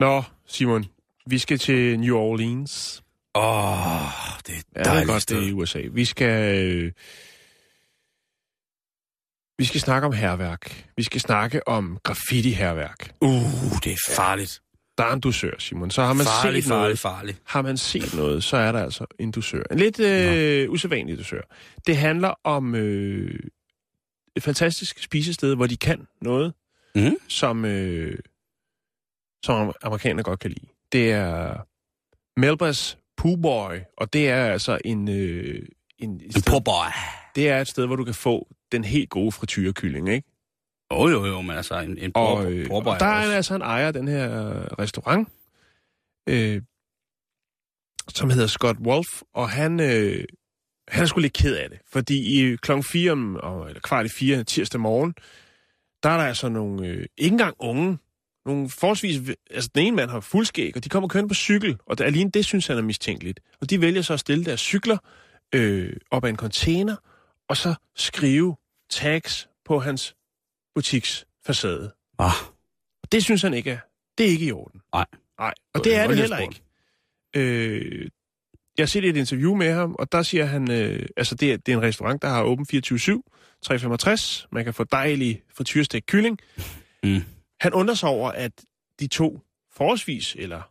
[0.00, 0.86] Nå, Simon.
[1.26, 3.02] Vi skal til New Orleans.
[3.34, 4.08] Åh, oh,
[4.46, 5.82] det er Ja, det dejligt er godt, det er i USA.
[5.92, 6.58] Vi skal...
[6.68, 6.92] Øh,
[9.60, 10.86] vi skal snakke om herværk.
[10.96, 13.12] Vi skal snakke om graffiti-herværk.
[13.20, 13.30] Uh,
[13.84, 14.62] det er farligt.
[14.98, 15.90] Der er en dusør, Simon.
[15.90, 17.42] Så har man farligt, set noget, farligt, farligt.
[17.46, 19.62] har man set noget, så er der altså en dusør.
[19.70, 21.40] En lidt øh, usædvanlig dusør.
[21.86, 23.34] Det handler om øh,
[24.36, 26.52] et fantastisk spisested, hvor de kan noget,
[26.94, 27.16] Mhm.
[27.28, 28.18] som, øh,
[29.44, 30.66] som amerikanerne godt kan lide.
[30.92, 31.56] Det er
[32.40, 35.62] Melbas Pooh Boy, og det er altså en, øh,
[35.98, 36.90] en, En sted, poor boy.
[37.34, 40.28] det er et sted, hvor du kan få den helt gode frityrekylling, ikke?
[40.92, 43.32] Jo, jo, jo, men altså en, en Og, øh, poor boy og der er også.
[43.32, 44.28] altså en ejer af den her
[44.78, 45.28] restaurant,
[46.28, 46.62] øh,
[48.08, 50.24] som hedder Scott Wolf, og han, øh,
[50.88, 53.36] han er sgu lidt ked af det, fordi i klokken 4, om,
[53.68, 55.14] eller kvart i 4 tirsdag morgen,
[56.02, 57.98] der er der altså nogle, øh, ikke engang unge,
[58.46, 61.98] nogle forholdsvis, altså den ene mand har fuldskæg, og de kommer kørende på cykel, og
[61.98, 63.40] der, alene det synes han er mistænkeligt.
[63.60, 64.98] Og de vælger så at stille deres cykler
[65.54, 66.96] øh, op ad en container,
[67.50, 68.56] og så skrive
[68.90, 70.16] tags på hans
[70.74, 71.92] butiksfacade.
[72.18, 72.32] Ah,
[73.12, 73.78] Det synes han ikke er.
[74.18, 74.80] Det er ikke i orden.
[74.92, 75.06] Nej.
[75.38, 76.62] Nej, og Det er det heller ikke.
[77.36, 78.08] Øh,
[78.76, 81.56] jeg har set et interview med ham, og der siger han, øh, altså det er,
[81.56, 82.70] det er en restaurant, der har åben 24-7,
[83.62, 84.46] 365.
[84.52, 86.38] Man kan få dejlig frityrestegt kylling.
[87.02, 87.20] Mm.
[87.60, 88.52] Han undrer sig over, at
[89.00, 89.40] de to
[89.72, 90.62] forholdsvis, eller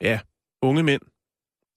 [0.00, 0.20] ja,
[0.62, 1.02] unge mænd,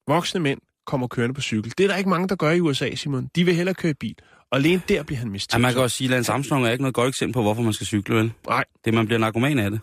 [0.08, 1.74] voksne mænd, kommer kørende på cykel.
[1.78, 3.30] Det er der ikke mange, der gør i USA, Simon.
[3.36, 4.15] De vil hellere køre i bil.
[4.52, 5.62] Og alene der bliver han ja, mistænkt.
[5.62, 7.74] man kan også sige, at Lance Armstrong er ikke noget godt eksempel på, hvorfor man
[7.74, 8.32] skal cykle, vel?
[8.48, 8.63] Nej.
[8.86, 9.80] Det er, man bliver narkoman af det.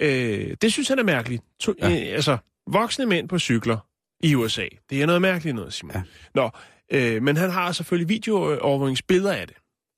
[0.00, 1.42] Øh, det synes han er mærkeligt.
[1.60, 1.88] To, Ja.
[1.88, 2.00] ja.
[2.08, 2.36] øh, altså,
[2.70, 3.78] voksne mænd på cykler
[4.22, 4.66] i USA.
[4.90, 5.92] Det er noget mærkeligt noget, Simon.
[5.94, 6.02] Ja.
[6.34, 6.40] Ja.
[6.42, 6.50] Nå,
[6.92, 9.56] øh, men han har selvfølgelig videoovervågningsbilleder af det.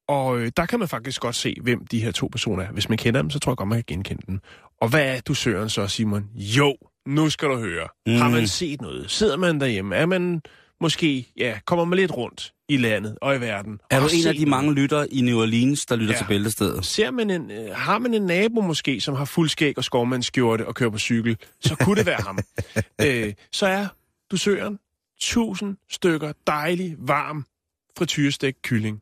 [0.09, 2.73] Og øh, der kan man faktisk godt se, hvem de her to personer er.
[2.73, 4.41] Hvis man kender dem, så tror jeg godt, man kan genkende dem.
[4.81, 6.25] Og hvad er du søren så, Simon?
[6.35, 7.89] Jo, nu skal du høre.
[8.07, 8.13] Mm.
[8.17, 9.11] Har man set noget?
[9.11, 9.97] Sidder man derhjemme?
[9.97, 10.43] Er man
[10.81, 13.81] måske, ja, kommer man lidt rundt i landet og i verden?
[13.91, 16.19] Er du en af de mange lytter i New Orleans, der lytter ja.
[16.19, 16.87] Til Bæltestedet?
[16.87, 20.67] Ser man en, øh, har man en nabo måske, som har fuld skæg og skovmandsskjorte
[20.67, 22.39] og kører på cykel, så kunne det være ham.
[23.07, 23.87] øh, så er
[24.31, 24.79] dusøren
[25.17, 27.47] 1000 stykker dejlig, varm
[27.99, 29.01] frityrestegt kylling.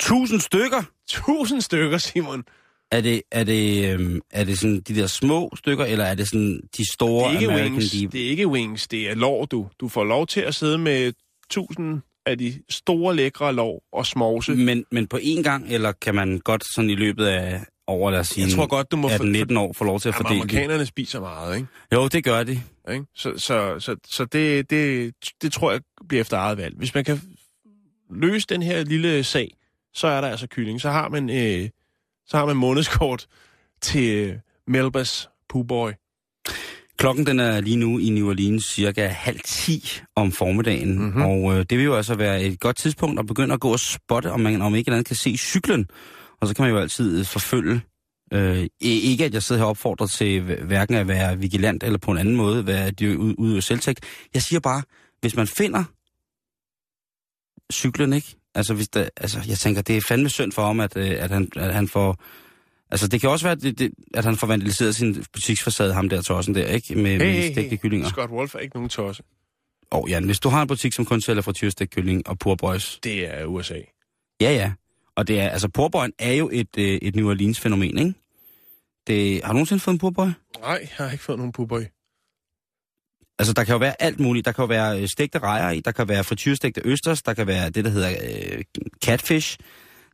[0.00, 0.82] 1000 stykker?
[1.04, 2.44] 1000 stykker, Simon.
[2.92, 6.28] Er det, er, det, øhm, er det sådan de der små stykker, eller er det
[6.28, 8.12] sådan de store Det er ikke American wings, Deep?
[8.12, 9.66] det er ikke wings, det er lår, du.
[9.80, 11.12] Du får lov til at sidde med
[11.46, 14.54] 1000 af de store, lækre lår og smovse.
[14.54, 18.20] Men, men på én gang, eller kan man godt sådan i løbet af over, lad
[18.20, 19.08] os sige, Jeg tror godt, du må...
[19.08, 20.50] for- 18-19 år få lov til at Jamen, fordele det?
[20.54, 21.68] amerikanerne spiser meget, ikke?
[21.94, 22.60] Jo, det gør de.
[22.92, 23.04] Ikke?
[23.14, 26.74] Så, så, så, så det, det, det tror jeg bliver efter eget valg.
[26.78, 27.20] Hvis man kan
[28.10, 29.54] løse den her lille sag,
[29.94, 30.80] så er der altså kylling.
[30.80, 31.68] Så har man, øh,
[32.26, 33.26] så har man månedskort
[33.80, 35.90] til Melbas Poohboy.
[36.98, 41.04] Klokken den er lige nu i New Orleans cirka halv 10 om formiddagen, Mhm.
[41.04, 41.22] mm-hmm.
[41.22, 43.80] og øh, det vil jo altså være et godt tidspunkt at begynde at gå og
[43.80, 45.86] spotte, om man om ikke andet kan se cyklen.
[46.40, 47.80] Og så kan man jo altid øh, forfølge.
[48.32, 52.10] Øh, ikke at jeg sidder her opfordret til hv- hverken at være vigilant eller på
[52.10, 54.00] en anden måde, være de ud, ud af selvtægt.
[54.34, 54.82] Jeg siger bare,
[55.20, 55.84] hvis man finder
[57.72, 58.36] cyklen, ikke?
[58.54, 61.30] Altså, hvis der, altså, jeg tænker, det er fandme synd for ham, at, øh, at,
[61.30, 62.16] han, at han får...
[62.90, 66.22] Altså, det kan også være, det, det, at han får vandaliseret sin butiksfacade, ham der
[66.22, 66.94] tossen der, ikke?
[66.94, 68.08] Med, med hey, stegte kyllinger.
[68.08, 69.22] Scott Wolf er ikke nogen tosse.
[69.90, 73.34] Og Jan, hvis du har en butik, som kun sælger frityrestegt kylling og purboys, Det
[73.34, 73.78] er USA.
[74.40, 74.72] ja ja.
[75.16, 78.14] Og det er, altså purboyen er jo et, øh, et New Orleans fænomen, ikke?
[79.06, 80.26] Det, har du nogensinde fået en purboy?
[80.60, 81.82] Nej, jeg har ikke fået nogen Poohboy.
[83.38, 84.44] Altså, der kan jo være alt muligt.
[84.44, 87.46] Der kan jo være øh, stegte rejer i, der kan være frityrstegte østers, der kan
[87.46, 88.64] være det, der hedder øh,
[89.04, 89.58] catfish.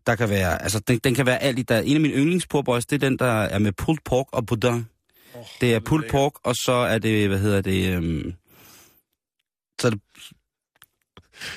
[0.06, 1.62] Der kan være, altså, den, den kan være alt i.
[1.62, 4.86] Der, en af mine yndlingspurboys, det er den, der er med pulled pork og boudin.
[5.34, 8.34] Oh, Det er pulled pork, og så er det, hvad hedder det, øhm,
[9.80, 10.00] så er det,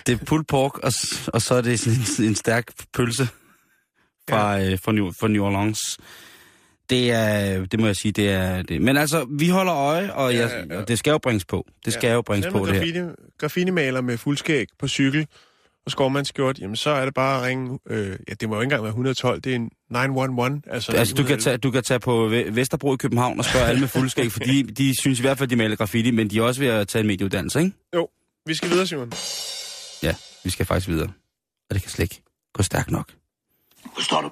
[0.05, 0.91] det er pulled pork, og,
[1.33, 3.27] og så er det sådan en, en stærk pølse
[4.29, 4.71] fra, ja.
[4.71, 5.79] øh, fra, New, fra New Orleans.
[6.91, 8.81] Det er, det må jeg sige, det er det.
[8.81, 10.81] Men altså, vi holder øje, og, Ja, jeg, ja, ja.
[10.81, 11.67] og det skal jo bringes på.
[11.85, 12.93] Det skal jo bringes på, man det her.
[12.93, 15.27] graffiti, graffiti-maler med fuldskæg på cykel
[15.85, 18.65] og skovmandskjort, jamen så er det bare at ringe, øh, ja det må jo ikke
[18.65, 20.61] engang være 112, det er en 911.
[20.67, 23.65] Altså, Altså, du kan, tage, du kan tage på Ve- Vesterbro i København og spørge
[23.65, 26.41] alle med fuldskæg, fordi de synes i hvert fald, de maler graffiti, men de er
[26.41, 27.71] også ved at tage en medieuddannelse, ikke?
[27.95, 28.07] Jo,
[28.45, 29.11] vi skal videre, Simon.
[30.03, 31.07] Ja, vi skal faktisk videre.
[31.69, 32.21] Og det kan slet ikke
[32.53, 33.11] gå stærkt nok.
[33.95, 34.29] Forstår du?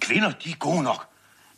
[0.00, 1.04] Kvinder, de er gode nok.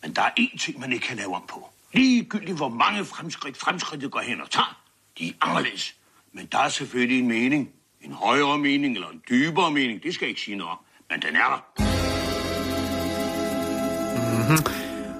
[0.06, 1.68] Men der er én ting, man ikke kan lave om på.
[1.94, 4.82] Ligegyldigt hvor mange fremskridt fremskridtet går hen og tager,
[5.18, 5.96] de er anderledes.
[6.32, 7.70] Men der er selvfølgelig en mening.
[8.00, 10.78] En højere mening eller en dybere mening, det skal jeg ikke sige noget om.
[11.10, 11.66] Men den er der.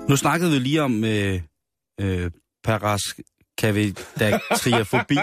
[0.09, 1.41] Nu snakkede vi lige om øh,
[2.01, 2.31] øh,
[2.65, 5.17] paraskavidatriafobi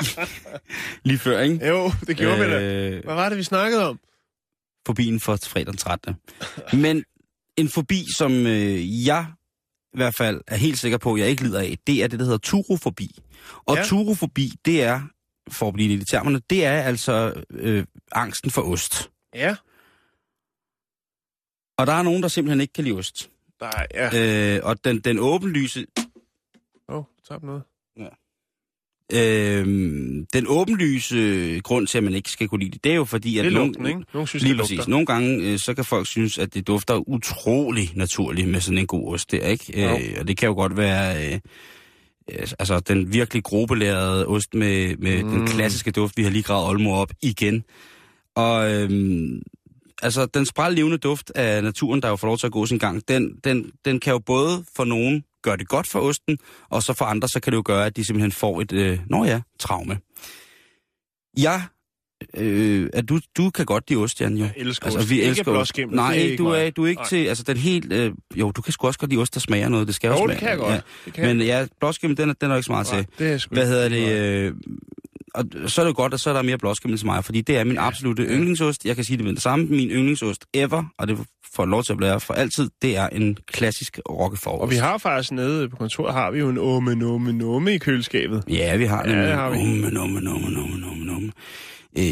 [1.08, 1.68] lige før, ikke?
[1.68, 2.46] Jo, det gjorde øh...
[2.48, 2.62] vi da.
[2.62, 4.00] Øh, Hvad var det, vi snakkede om?
[4.88, 6.16] fobien for fredag den 13.
[6.74, 7.04] Men
[7.58, 9.26] en fobi, som øh, jeg
[9.94, 12.20] i hvert fald er helt sikker på, at jeg ikke lider af, det er det,
[12.20, 13.20] der hedder turofobi.
[13.66, 13.84] Og Ja.
[13.84, 15.02] turofobi, det er,
[15.52, 19.10] for at blive lidt i termerne, det er altså øh, angsten for ost.
[19.36, 19.56] Ja,
[21.78, 23.30] Og der er nogen, der simpelthen ikke kan lide ost.
[23.60, 24.10] der er...
[24.14, 24.56] Ja.
[24.58, 25.86] Øh, og den, den åbenlyse
[26.90, 27.64] Åh, oh, tabte noget.
[29.14, 29.66] Øh,
[30.34, 33.38] den åbenlyse grund til, at man ikke skal kunne lide det, det er jo fordi,
[33.38, 34.00] at Det er nogen- lugten, ikke?
[34.14, 34.78] Nogen synes, Lige det præcis.
[34.78, 34.90] lugter.
[34.90, 38.88] Nogle gange, øh, så kan folk synes, at det dufter utrolig naturligt med sådan en
[38.88, 39.82] god ost der, ikke?
[39.82, 39.90] Jo.
[39.90, 41.28] Øh, og det kan jo godt være...
[41.34, 41.40] Øh,
[42.32, 45.30] øh, altså, den virkelig grobelærede ost med, med mm.
[45.30, 47.64] den klassiske duft, vi har lige gravet Olmo op igen.
[48.36, 49.42] Og øhm,
[50.02, 53.02] altså, den sprællevende duft af naturen, der jo får lov til at gå sin gang,
[53.08, 56.38] den, den, den kan jo både for nogen gøre det godt for osten,
[56.70, 59.00] og så for andre, så kan det jo gøre, at de simpelthen får et, øh,
[59.10, 59.98] nå ja, traume.
[61.38, 61.62] Jeg,
[62.38, 64.44] øh, at du, du kan godt lide ost, Jan, jo.
[64.44, 65.78] Jeg elsker Altså, vi Ikke elsker ost.
[65.90, 67.10] Nej, ikke, du, er, du er ikke Nej.
[67.10, 69.70] til, altså den helt, øh, jo, du kan sgu også godt lide ost, der smager
[69.70, 70.30] noget, det skal jo Jo, smage.
[70.30, 70.74] det kan jeg godt.
[70.74, 70.80] Ja.
[71.06, 71.36] Det kan jeg.
[71.36, 73.10] Men ja, blåskimmel, den er, den er ikke så meget Nej, til.
[73.20, 74.12] det er sgu Hvad hedder det?
[74.12, 74.54] Øh,
[75.34, 77.58] og så er det godt, at så er der mere blåskimmel til mig, fordi det
[77.58, 78.86] er min absolute yndlingsost.
[78.86, 79.66] Jeg kan sige det med det samme.
[79.66, 81.18] Min yndlingsost ever, og det
[81.56, 84.62] får lov til at blive for altid, det er en klassisk roquefort.
[84.62, 87.78] Og vi har faktisk nede på kontoret, har vi jo en omme, numme, numme i
[87.78, 88.44] køleskabet.
[88.50, 89.58] Ja, vi har Ja, det har vi.
[89.58, 91.32] Numme, numme, numme, numme, numme, numme.
[91.98, 92.04] Øh,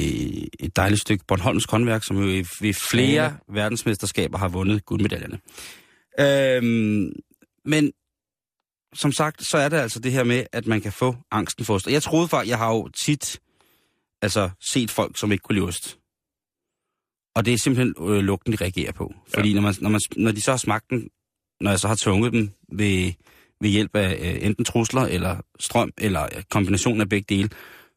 [0.59, 3.31] et dejligt stykke Bornholms håndværk, som jo ved flere ja.
[3.53, 5.39] verdensmesterskaber har vundet guldmedaljerne.
[6.19, 7.11] Øhm,
[7.65, 7.91] men
[8.93, 11.73] som sagt, så er det altså det her med, at man kan få angsten for
[11.73, 11.87] ost.
[11.87, 13.39] Og jeg troede faktisk, jeg har jo tit
[14.21, 15.97] altså, set folk, som ikke kunne lide ost.
[17.35, 19.13] Og det er simpelthen øh, lugten, de reagerer på.
[19.33, 19.55] Fordi ja.
[19.55, 21.09] når, man, når, man, når de så har smagt den,
[21.61, 23.11] når jeg så har tvunget dem ved,
[23.61, 27.49] ved hjælp af øh, enten trusler eller strøm, eller øh, kombinationen af begge dele,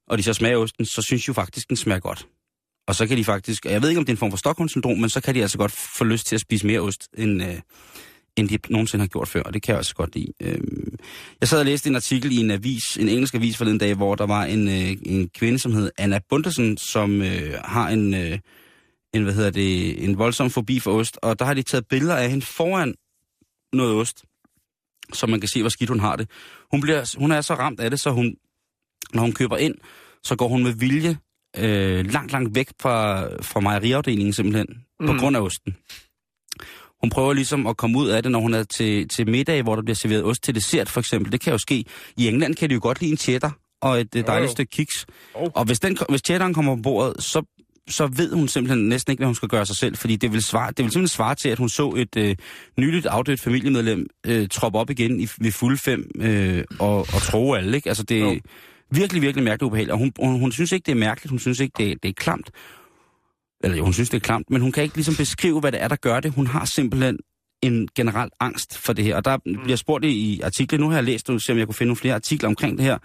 [0.09, 2.27] og de så smager osten, så synes de jo faktisk, den smager godt.
[2.87, 4.39] Og så kan de faktisk, og jeg ved ikke, om det er en form for
[4.39, 7.43] Stockholm-syndrom, men så kan de altså godt få lyst til at spise mere ost, end,
[7.43, 7.61] øh,
[8.37, 10.33] end de nogensinde har gjort før, og det kan jeg også godt lide.
[10.43, 10.97] Øhm,
[11.41, 14.15] jeg sad og læste en artikel i en avis, en engelsk avis forleden dag, hvor
[14.15, 18.39] der var en, øh, en kvinde, som hed Anna Bundersen, som øh, har en, øh,
[19.15, 22.17] en, hvad hedder det, en voldsom fobi for ost, og der har de taget billeder
[22.17, 22.95] af hende foran
[23.73, 24.25] noget ost,
[25.13, 26.29] så man kan se, hvor skidt hun har det.
[26.71, 28.37] Hun, bliver, hun er så ramt af det, så hun,
[29.15, 29.75] når hun køber ind,
[30.23, 31.19] så går hun med vilje
[31.57, 34.67] øh, langt, langt væk fra, fra mejeriafdelingen simpelthen,
[35.01, 35.07] mm.
[35.07, 35.77] på grund af osten.
[37.05, 39.75] Hun prøver ligesom at komme ud af det, når hun er til, til middag, hvor
[39.75, 41.33] der bliver serveret ost til dessert for eksempel.
[41.33, 41.85] Det kan jo ske.
[42.17, 44.53] I England kan de jo godt lide en cheddar og et dejligt jo.
[44.53, 45.07] stykke kiks.
[45.41, 45.51] Jo.
[45.55, 47.43] Og hvis, den, hvis cheddaren kommer på bordet, så,
[47.89, 49.97] så ved hun simpelthen næsten ikke, hvad hun skal gøre sig selv.
[49.97, 52.37] Fordi det vil, svare, det vil simpelthen svare til, at hun så et øh,
[52.79, 57.55] nyligt afdødt familiemedlem øh, troppe op igen i, ved fuld fem øh, og, og tro
[57.55, 57.77] alle.
[57.77, 57.89] Ikke?
[57.89, 58.39] Altså det er
[58.91, 59.93] virkelig, virkelig mærkeligt ubehageligt.
[59.93, 61.31] Og hun, hun, hun synes ikke, det er mærkeligt.
[61.31, 62.51] Hun synes ikke, det, det er klamt.
[63.65, 65.89] Eller hun synes, det er klamt, men hun kan ikke ligesom beskrive, hvad det er,
[65.89, 66.33] der gør det.
[66.33, 67.19] Hun har simpelthen
[67.63, 69.17] en generel angst for det her.
[69.17, 71.89] Og der bliver spurgt i, artikler, nu har jeg læst, se om jeg kunne finde
[71.89, 72.99] nogle flere artikler omkring det her,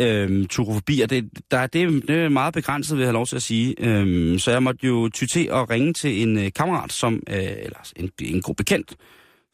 [0.00, 3.26] øhm, turofobi, og det, der, det, er- det er meget begrænset, vil jeg have lov
[3.26, 3.74] til at sige.
[3.78, 7.36] Øhm, så jeg måtte jo ty til at ringe til en øh, kammerat, som, øh,
[7.38, 8.94] eller en, en god bekendt,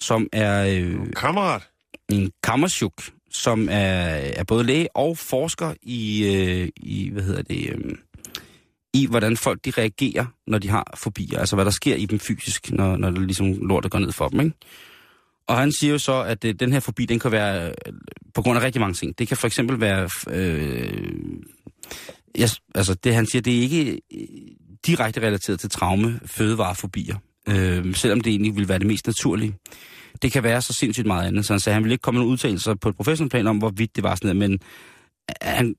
[0.00, 1.62] som er øh, Kammerat.
[2.12, 2.92] en kammersjuk,
[3.32, 4.04] som er,
[4.36, 7.94] er både læge og forsker i, øh, i hvad hedder det, øh,
[8.94, 11.38] i hvordan folk de reagerer, når de har fobier.
[11.38, 14.28] Altså hvad der sker i dem fysisk, når, når det ligesom lortet går ned for
[14.28, 14.56] dem, ikke?
[15.46, 17.92] Og han siger jo så, at øh, den her fobi, den kan være øh,
[18.34, 19.18] på grund af rigtig mange ting.
[19.18, 20.08] Det kan for eksempel være...
[20.30, 20.92] Øh,
[22.38, 24.26] ja, altså det han siger, det er ikke øh,
[24.86, 27.16] direkte relateret til traume, fødevarefobier.
[27.48, 29.54] Øh, selvom det egentlig vil være det mest naturlige.
[30.22, 31.46] Det kan være så sindssygt meget andet.
[31.46, 33.46] Så han sagde, at han ville ikke komme med nogle udtalelser på et professionelt plan
[33.46, 34.58] om, hvorvidt det var sådan noget, men
[35.30, 35.74] øh, han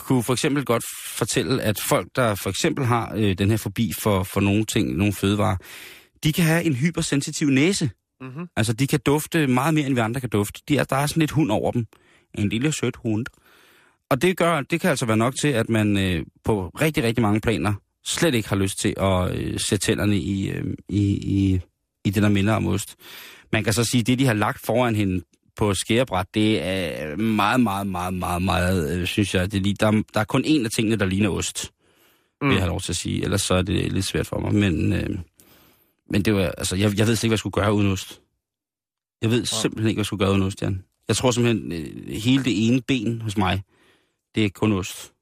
[0.00, 3.92] kunne for eksempel godt fortælle, at folk, der for eksempel har øh, den her fobi
[4.02, 5.56] for, for nogle ting, nogle fødevarer,
[6.24, 7.90] de kan have en hypersensitiv næse.
[8.20, 8.46] Mm-hmm.
[8.56, 10.60] Altså, de kan dufte meget mere, end vi andre kan dufte.
[10.68, 11.86] De er, der er sådan lidt hund over dem.
[12.34, 13.26] En lille sød hund.
[14.10, 17.22] Og det gør, det kan altså være nok til, at man øh, på rigtig, rigtig
[17.22, 21.60] mange planer slet ikke har lyst til at øh, sætte tænderne i, øh, i, i,
[22.04, 22.96] i det, der minder om ost.
[23.52, 25.24] Man kan så sige, at det, de har lagt foran hende
[25.56, 29.74] på skærebræt, det er meget, meget, meget, meget, meget, øh, synes jeg, det, er lige-
[29.80, 31.70] der, der er kun en af tingene, der ligner ost,
[32.42, 32.48] mm.
[32.48, 33.24] vil jeg have lov til at sige.
[33.24, 34.54] Ellers så er det lidt svært for mig.
[34.54, 35.18] Men, øh,
[36.10, 38.20] men det var, altså, jeg, jeg ved ikke, hvad jeg skulle gøre uden ost.
[39.22, 40.84] Jeg ved simpelthen ikke, hvad jeg skulle gøre uden ost, Jan.
[41.08, 43.62] Jeg tror simpelthen, øh, hele det ene ben hos mig,
[44.34, 45.12] det er kun ost.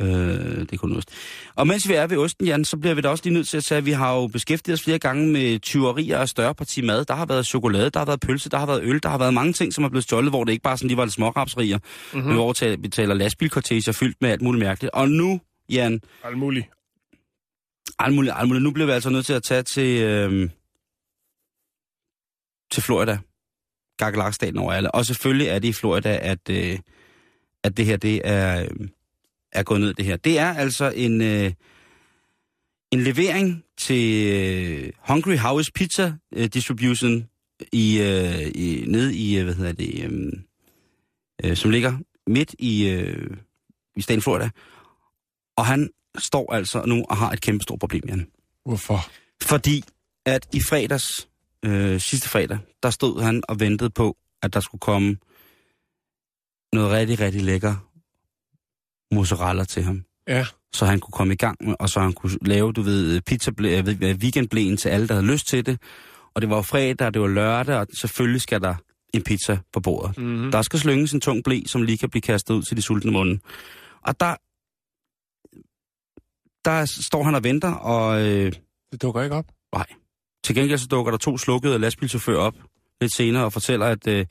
[0.00, 1.10] Øh, det er kun ost.
[1.54, 3.56] Og mens vi er ved osten, Jan, så bliver vi da også lige nødt til
[3.56, 6.82] at sige, at vi har jo beskæftiget os flere gange med tyverier af større parti
[6.82, 7.04] mad.
[7.04, 9.34] Der har været chokolade, der har været pølse, der har været øl, der har været
[9.34, 11.78] mange ting, som er blevet stjålet, hvor det ikke bare sådan lige var lidt smårapserier,
[12.12, 12.22] Mhm.
[12.22, 12.70] mm-hmm.
[12.70, 14.90] vi betaler lastbilkorteger fyldt med alt muligt mærkeligt.
[14.94, 16.66] Og nu, Jan, Alt muligt.
[17.98, 18.62] alt muligt, alt muligt.
[18.62, 20.50] Nu bliver vi altså nødt til at tage til, øh,
[22.72, 23.18] til Florida.
[23.98, 24.90] Gakkelakstaten over alle.
[24.94, 26.78] Og selvfølgelig er det i Florida, at, øh,
[27.64, 28.88] at det her det er, øh,
[29.52, 30.16] er gået ned, det her.
[30.16, 31.52] Det er altså en, øh,
[32.90, 37.28] en levering til øh, Hungry House Pizza øh, Distribution
[37.72, 40.32] i, øh, i, nede i, øh, hvad hedder det, øh,
[41.44, 43.36] øh, som ligger midt i, øh,
[43.96, 44.50] i staten Florida.
[45.56, 48.26] Og han står altså nu og har et kæmpe stort problem, Jan.
[48.64, 49.10] Hvorfor?
[49.42, 49.84] Fordi
[50.26, 51.28] at i fredags,
[51.62, 55.16] øh, sidste fredag, der stod han og ventede på, at der skulle komme
[56.72, 57.86] noget rigtig, rigtig lækker
[59.12, 60.04] mozzarella til ham.
[60.28, 60.46] Ja.
[60.74, 63.50] Så han kunne komme i gang med, og så han kunne lave, du ved, pizza,
[64.22, 65.78] weekendblæen til alle, der havde lyst til det.
[66.34, 68.74] Og det var jo fredag, og det var lørdag, og selvfølgelig skal der
[69.14, 70.18] en pizza på bordet.
[70.18, 70.50] Mm-hmm.
[70.50, 73.12] Der skal slynges en tung blæ, som lige kan blive kastet ud til de sultne
[73.12, 73.38] munde.
[74.02, 74.36] Og der,
[76.64, 78.52] der står han og venter, og øh,
[78.92, 79.46] Det dukker ikke op.
[80.44, 82.54] til gengæld så dukker der to slukkede lastbilchauffører op
[83.00, 84.26] lidt senere og fortæller, at øh,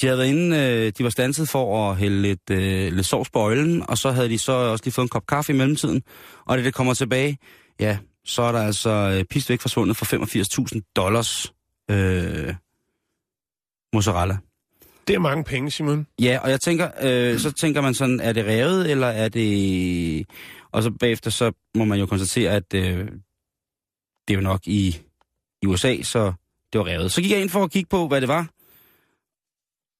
[0.00, 3.30] de havde været inde, øh, de var stanset for at hælde lidt, øh, lidt sovs
[3.30, 6.02] på øjlen, og så havde de så også lige fået en kop kaffe i mellemtiden.
[6.44, 7.38] Og da det kommer tilbage,
[7.80, 10.04] ja, så er der altså øh, pist væk forsvundet for
[10.74, 11.52] 85.000 dollars
[11.90, 12.54] øh,
[13.92, 14.38] mozzarella.
[15.08, 16.06] Det er mange penge, Simon.
[16.20, 20.26] Ja, og jeg tænker, øh, så tænker man sådan, er det revet, eller er det...
[20.72, 22.98] Og så bagefter, så må man jo konstatere, at øh,
[24.28, 25.00] det er jo nok i,
[25.62, 26.32] i USA, så
[26.72, 27.12] det var revet.
[27.12, 28.48] Så gik jeg ind for at kigge på, hvad det var.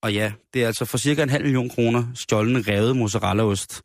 [0.02, 3.82] Og ja, det er altså for cirka en halv million kroner stjålne revet mozzarellaost,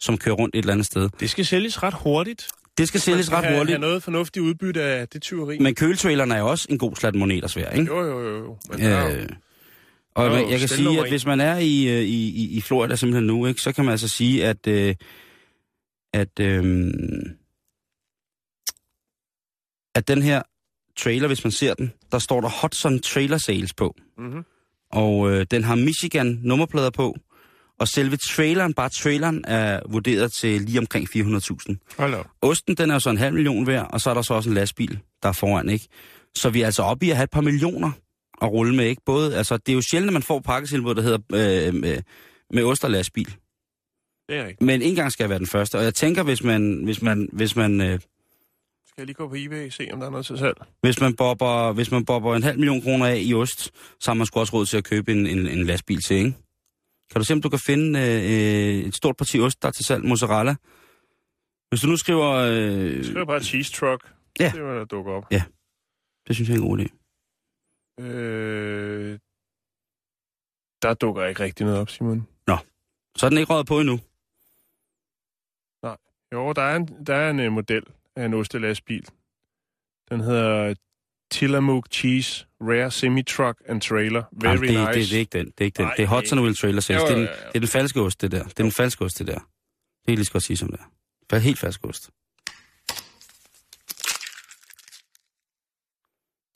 [0.00, 1.08] som kører rundt et eller andet sted.
[1.20, 2.48] Det skal sælges ret hurtigt.
[2.78, 5.58] Det skal sælges ret have, hurtigt, Have noget fornuftigt udbytte af det tyveri.
[5.58, 7.86] men køletrailerne er jo også en god slat moneter svær, ikke?
[7.86, 8.38] Jo, jo, jo.
[8.38, 8.58] jo.
[8.70, 9.28] Men der er jo- Øh,
[10.14, 12.60] og er jo jeg kan sige, at hvis man er i, øh, i, i, i
[12.60, 14.94] Florida simpelthen nu, ikke, så kan man altså sige, at, øh,
[16.14, 16.64] at, øh,
[19.94, 20.42] at den her
[20.96, 23.94] trailer, hvis man ser den, der står der Hudson Trailer Sales på.
[24.18, 24.44] Mhm.
[24.94, 27.16] Og øh, den har Michigan nummerplader på,
[27.80, 31.76] og selve traileren, bare traileren, er vurderet til lige omkring 400.000.
[31.98, 32.26] Hold op.
[32.42, 34.54] Osten, den er så en halv million værd, og så er der så også en
[34.54, 35.88] lastbil, der er foran, ikke?
[36.34, 37.90] Så vi er altså oppe i at have et par millioner
[38.42, 39.02] at rulle med, ikke?
[39.06, 42.02] Både, altså, det er jo sjældent, at man får pakketilbud, der hedder øh, med,
[42.50, 43.36] med ost og lastbil.
[44.28, 44.62] Det er rigtigt.
[44.62, 47.28] Men en gang skal jeg være den første, og jeg tænker, hvis man, hvis man,
[47.32, 47.98] hvis man, øh,
[48.94, 50.56] Skal jeg lige gå på eBay og se, om der er noget til salg?
[50.82, 53.60] hvis man, bobber, hvis man bobber en halv million kroner af i ost,
[54.00, 56.34] så har man sgu også råd til at købe en, en, en lastbil til, ikke?
[57.10, 59.72] Kan du se, om du kan finde øh, øh, et stort parti ost, der er
[59.72, 60.54] til salg, mozzarella?
[61.68, 62.30] Hvis du nu skriver...
[62.30, 64.12] Øh, skriver bare cheese truck.
[64.40, 64.50] Ja.
[64.54, 65.30] Det var der dukker op.
[66.26, 66.86] det synes jeg er en god idé.
[68.04, 69.18] Øh,
[70.82, 72.26] der dukker ikke rigtig noget op, Simon.
[73.16, 74.00] Så er den ikke røget på endnu.
[76.32, 77.84] Jo, der er en, der er en uh, model
[78.16, 79.08] af en ostelastbil.
[80.10, 80.74] Den hedder
[81.30, 84.22] Tillamook Cheese Rare Semi-Truck and Trailer.
[84.32, 85.00] Very Jamen, det, nice.
[85.00, 85.46] det, det, er ikke den.
[85.46, 85.84] Det er ikke den.
[85.84, 87.02] Nej, det er det Hudson Wheel Trailer Sales.
[87.02, 88.42] Jo, Det, er den, det er den falske ost, det der.
[88.44, 89.34] Det er den falske ost, det der.
[89.34, 89.42] Det
[90.04, 90.80] kan jeg lige så godt sige, som det
[91.32, 91.38] er.
[91.38, 92.10] Helt falsk ost.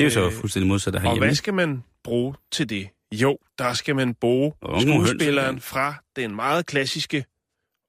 [0.06, 1.26] Det er jo så Øh, fuldstændig modsat af Og herhjemme.
[1.26, 2.90] hvad skal man bruge til det?
[3.12, 5.62] Jo, der skal man bruge Og skuespilleren ja.
[5.64, 7.26] fra den meget klassiske,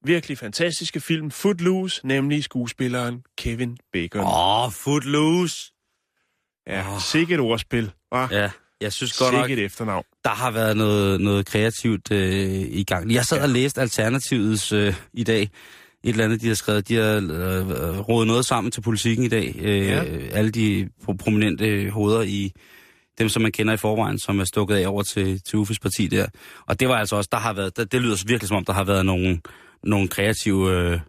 [0.05, 4.21] virkelig fantastiske film Footloose, nemlig skuespilleren Kevin Bacon.
[4.21, 5.73] Åh, oh, Footloose.
[6.67, 7.01] Ja, åh.
[7.01, 8.29] sikkert et ordspil, var.
[8.33, 8.51] Ja,
[8.81, 10.05] jeg synes godt nok, Sikkert et efternavn.
[10.25, 13.13] der har været noget, noget kreativt øh, i gang.
[13.13, 15.51] Jeg sad og læste Alternativets øh, i dag.
[16.05, 16.89] Et eller andet, de har skrevet.
[16.89, 19.55] De har øh, rådet noget sammen til politikken i dag.
[19.59, 20.05] Øh, Ja.
[20.33, 22.53] Alle de pro- prominente hoveder i
[23.19, 26.07] dem, som man kender i forvejen, som er stukket af over til, til Uffes parti
[26.07, 26.27] der.
[26.67, 28.73] Og det var altså også, der har været, der, det lyder virkelig som om, der
[28.73, 29.41] har været nogle,
[29.85, 31.01] nogle kreative øh,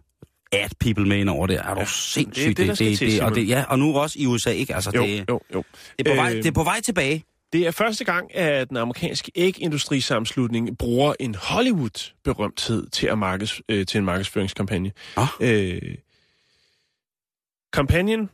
[0.52, 1.56] ad people med ind over det.
[1.56, 2.56] Er du Ja, sindssygt?
[2.56, 4.74] det er det, det, til, det, og det, ja, og nu også i USA, ikke?
[4.74, 5.64] Altså, Jo, det, jo, jo.
[5.98, 7.24] det, er på vej, Øh, det er på vej tilbage.
[7.54, 13.86] Det er første gang, at den amerikanske ægindustrisammenslutning bruger en Hollywood-berømthed til, at markeds, øh,
[13.86, 14.92] til en markedsføringskampagne.
[15.16, 15.28] Ah.
[15.40, 15.94] Øh,
[17.72, 18.30] kampagnen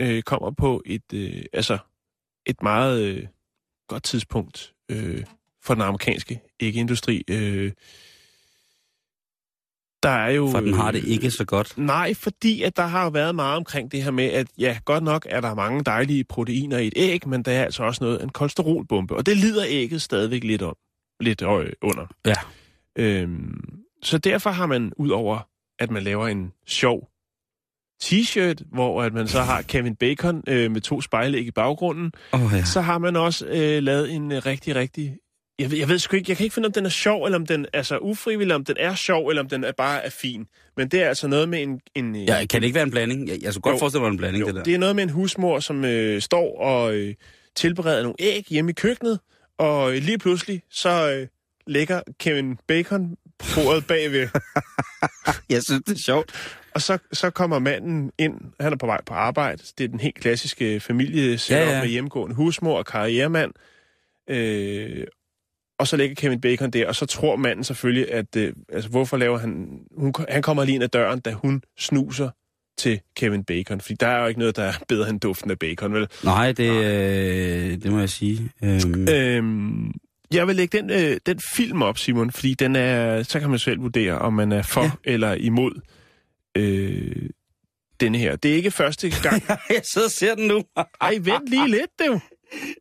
[0.00, 1.78] øh, kommer på et, øh, altså
[2.46, 3.26] et meget øh,
[3.88, 5.24] godt tidspunkt øh,
[5.62, 7.24] for den amerikanske ægindustri.
[7.28, 7.72] Øh,
[10.04, 10.48] der er jo...
[10.50, 11.78] For den har det øh, ikke så godt.
[11.78, 15.04] Nej, fordi at der har jo været meget omkring det her med, at ja, godt
[15.04, 18.22] nok er der mange dejlige proteiner i et æg, men der er altså også noget
[18.22, 20.76] en kolesterolbombe, og det lider ægget stadigvæk lidt om,
[21.20, 22.06] lidt øh, under.
[22.26, 22.34] Ja.
[22.98, 23.54] Øhm,
[24.02, 25.48] så derfor har man, ud over
[25.78, 27.08] at man laver en sjov
[28.02, 32.40] t-shirt, hvor at man så har Kevin Bacon øh, med to spejlæg i baggrunden, Oh,
[32.52, 32.64] ja.
[32.64, 35.16] så har man også øh, lavet en øh, rigtig, rigtig...
[35.58, 37.38] Jeg ved, jeg ved sgu ikke, jeg kan ikke finde, om den er sjov, eller
[37.38, 40.10] om den er så ufrivillig, om den er sjov, eller om den er bare er
[40.10, 40.46] fin.
[40.76, 41.80] Men det er altså noget med en...
[41.94, 43.28] en øh, Ja, kan det ikke være en blanding?
[43.28, 43.78] Jeg, jeg skulle godt Jo.
[43.78, 44.62] forestille mig en blanding, jo, det der.
[44.62, 47.14] det er noget med en husmor, som øh, står og øh,
[47.56, 49.20] tilbereder nogle æg hjemme i køkkenet,
[49.58, 51.26] og øh, lige pludselig så øh,
[51.66, 53.16] lægger Kevin Bacon
[53.54, 54.28] bordet bagved,
[55.50, 56.32] Jeg synes, det er sjovt.
[56.74, 60.00] og så, så kommer manden ind, han er på vej på arbejde, det er den
[60.00, 61.70] helt klassiske familie ja.
[61.74, 61.80] ja.
[61.80, 63.52] med hjemmegående husmor og karrieremand,
[64.30, 65.06] øh,
[65.78, 69.16] og så lægger Kevin Bacon der, og så tror manden selvfølgelig, at øh, altså, hvorfor
[69.16, 69.80] laver han...
[69.96, 72.30] Hun, han kommer lige ind ad døren, da hun snuser
[72.78, 75.58] til Kevin Bacon, fordi der er jo ikke noget, der er bedre end duften af
[75.58, 76.08] bacon, vel?
[76.24, 78.50] Nej, det, øh, det må jeg sige.
[78.62, 79.92] Øhm, Øhm,
[80.32, 83.58] jeg vil lægge den, øh, den film op, Simon, fordi den er, så kan man
[83.58, 84.90] selv vurdere, om man er for ja.
[85.04, 85.80] Eller imod
[86.56, 87.28] øh,
[88.00, 88.36] denne her.
[88.36, 89.42] Det er ikke første gang.
[89.70, 90.64] jeg sidder og ser den nu.
[91.00, 92.20] Ej, vent lige lidt, det jo.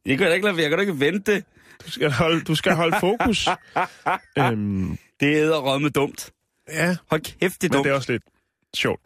[0.05, 1.43] Jeg kan da ikke, lade, jeg kan da ikke vente.
[1.85, 3.47] Du skal holde, du skal holde fokus.
[4.37, 6.31] øhm, Det er med dumt.
[6.69, 7.83] ja, Hold kæft, det er men dumt.
[7.85, 8.23] det er også lidt
[8.75, 9.01] sjovt.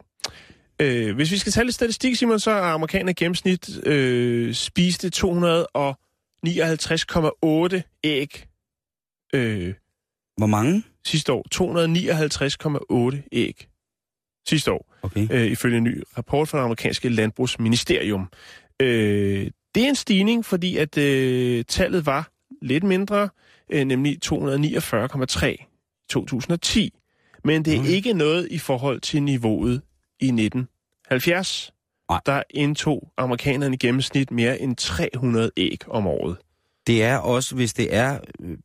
[0.80, 7.80] Øh, hvis vi skal tage lidt statistik, Simon, så er amerikaner gennemsnit øh, spiste 259,8
[8.04, 8.46] æg
[9.34, 9.74] øh,
[10.36, 10.82] Hvor mange?
[11.06, 11.46] sidste år.
[13.14, 13.68] 259,8 æg
[14.48, 15.28] sidste år, Okay.
[15.30, 18.28] øh, ifølge en ny rapport fra det amerikanske landbrugsministerium.
[18.82, 22.30] Øh, det er en stigning, fordi at øh, tallet var
[22.62, 23.28] lidt mindre,
[23.70, 25.56] øh, nemlig 249,3 i
[26.10, 26.92] 2010.
[27.44, 27.86] Men det er Mm.
[27.86, 29.82] ikke noget i forhold til niveauet
[30.20, 31.72] i 1970.
[32.10, 32.20] Nej.
[32.26, 36.36] Der indtog amerikanerne i gennemsnit mere end 300 æg om året.
[36.86, 38.18] Det er også, hvis det er...
[38.40, 38.58] øh,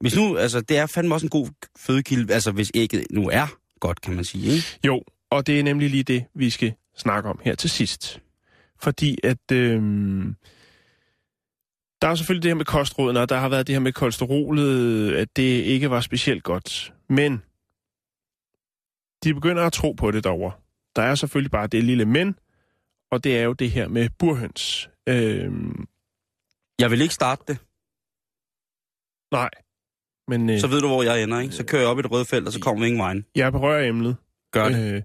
[0.00, 1.48] Hvis nu, altså, det er fandme også en god
[1.78, 3.46] fødekilde, altså hvis ægget nu er
[3.80, 4.66] godt, kan man sige, ikke?
[4.86, 8.20] Jo, og det er nemlig lige det, vi skal snakke om her til sidst.
[8.80, 9.52] Fordi at...
[9.52, 9.82] Øh,
[12.02, 15.14] der er selvfølgelig det her med kostrådene, og der har været det her med kolesterolet,
[15.14, 16.94] at det ikke var specielt godt.
[17.08, 17.42] Men
[19.24, 20.52] de begynder at tro på det derovre.
[20.96, 22.38] Der er selvfølgelig bare det lille men,
[23.10, 24.90] og det er jo det her med burhøns.
[25.08, 25.52] Øh,
[26.78, 27.58] Jeg vil ikke starte det,
[29.32, 29.50] nej,
[30.28, 31.54] men øh, så ved du, hvor jeg ender, ikke?
[31.54, 33.24] Så kører jeg op i det røde felt, og så kommer vi ingen vejen.
[33.34, 34.16] jeg berører emnet.
[34.52, 34.94] Gør det.
[34.94, 35.02] Øh,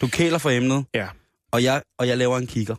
[0.00, 1.08] Du kæler for emnet, ja.
[1.52, 2.76] og jeg, og jeg laver en kigger.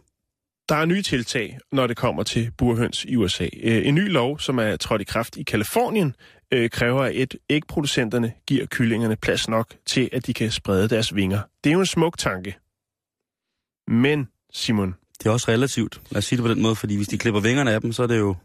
[0.69, 3.47] Der er nye tiltag, når det kommer til burhøns i USA.
[3.63, 6.15] Øh, En ny lov, som er trådt i kraft i Kalifornien,
[6.51, 11.15] øh, kræver, at et- ægproducenterne giver kyllingerne plads nok til, at de kan sprede deres
[11.15, 11.39] vinger.
[11.63, 12.57] Det er jo en smuk tanke.
[13.87, 16.01] Men, Simon, Det er også relativt.
[16.11, 18.03] Lad os sige det på den måde, fordi hvis de klipper vingerne af dem, så
[18.03, 18.35] er det jo...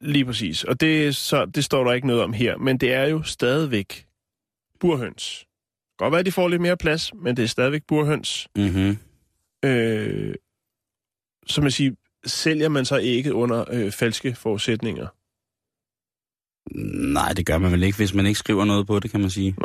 [0.00, 3.06] lige præcis, og det, så, det står der ikke noget om her, men det er
[3.06, 4.06] jo stadigvæk
[4.80, 5.46] burhøns.
[5.98, 8.48] Godt være, at de får lidt mere plads, men det er stadigvæk burhøns.
[8.56, 8.98] Mm-hmm.
[9.64, 10.34] Øh,
[11.46, 11.92] som man siger,
[12.26, 15.06] sælger man så ikke under øh, falske forudsætninger?
[17.12, 19.30] Nej, det gør man vel ikke, hvis man ikke skriver noget på det, kan man
[19.30, 19.56] sige.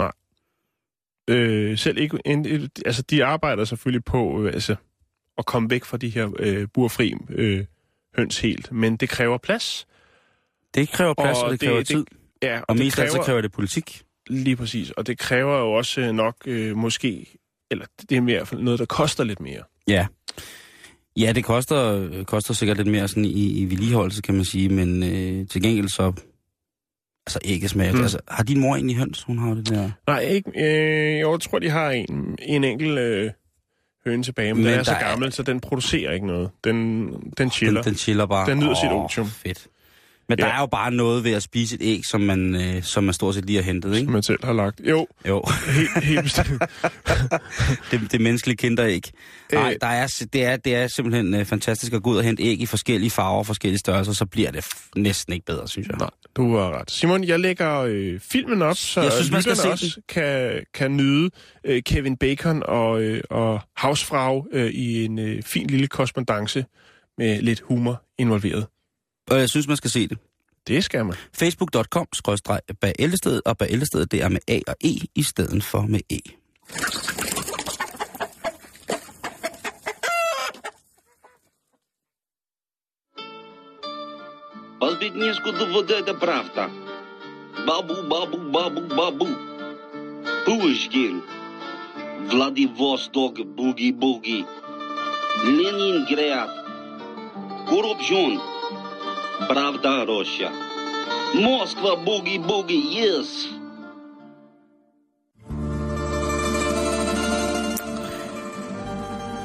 [1.29, 2.19] øh, selv ikke...
[2.25, 4.75] En, altså, de arbejder selvfølgelig på øh, altså,
[5.37, 7.65] at komme væk fra de her øh, burfri øh,
[8.17, 9.87] høns helt, men det kræver plads.
[10.75, 12.05] Det kræver plads, og, Og det det- kræver det- tid.
[12.41, 14.03] Ja, Og, og mest af alt så kræver det politik.
[14.27, 17.37] Lige præcis, og det kræver jo også øh, nok øh, måske...
[17.71, 19.63] Eller det er mere i hvert fald noget, der koster lidt mere.
[19.87, 20.07] Ja.
[21.17, 25.03] Ja, det koster, koster sikkert lidt mere sådan i, i vedligeholdelse, kan man sige, men
[25.03, 26.13] øh, til gengæld så...
[27.27, 27.93] Altså ikke smager.
[27.93, 28.01] Mm.
[28.01, 29.23] Altså, har din mor egentlig høns?
[29.23, 29.91] Hun har det der...
[30.07, 33.31] Nej, ikke, øh, jeg tror, de har en, en enkelt øh,
[34.05, 36.49] høne tilbage, men, Men den er så der er- gammel, så den producerer ikke noget.
[36.63, 37.07] Den,
[37.37, 37.81] den chiller.
[37.81, 38.49] Den, den chiller bare.
[38.49, 39.27] Den nyder sit Åh, otium.
[39.27, 39.67] Fedt.
[40.29, 40.45] Men ja.
[40.45, 43.13] der er jo bare noget ved at spise et æg, som man, øh, som man
[43.13, 44.11] stort set lige har hentet, ikke?
[44.11, 44.81] man selv har lagt.
[44.89, 46.63] Jo, Jo, helt, helt bestemt.
[47.91, 49.01] det, det menneskelige kinderæg.
[49.53, 49.75] Nej, Øh.
[49.81, 52.61] der er, det, er, det er simpelthen øh, fantastisk at gå ud og hente æg
[52.61, 54.65] i forskellige farver og forskellige størrelser, så bliver det
[54.95, 55.97] næsten ikke bedre, synes jeg.
[55.97, 56.91] Nej, du har ret.
[56.91, 60.97] Simon, jeg lægger øh, filmen op, så Jeg synes, man skal se også kan, kan
[60.97, 61.29] nyde
[61.65, 66.65] øh, Kevin Bacon og, øh, og Hausfrau øh, i en øh, fin lille korrespondence
[67.17, 68.65] med lidt humor involveret.
[69.30, 70.18] Og jeg synes, man skal se det.
[70.66, 71.14] Det skal man.
[71.32, 72.06] facebook.com
[72.80, 76.00] bag ældestedet, og bag ældestedet, det er med A og E i stedet for med
[76.10, 76.20] E.
[84.80, 86.70] По-беднешку да вот это правда.
[87.66, 89.28] Бабу, бабу, бабу, бабу.
[90.46, 91.22] Пушкин.
[92.30, 94.46] Владивосток, буги-буги.
[95.44, 96.50] Ленинград.
[97.68, 98.53] Коррупцион.
[99.48, 100.50] Правда, Россия.
[101.34, 103.60] Москва, буги-буги, yes.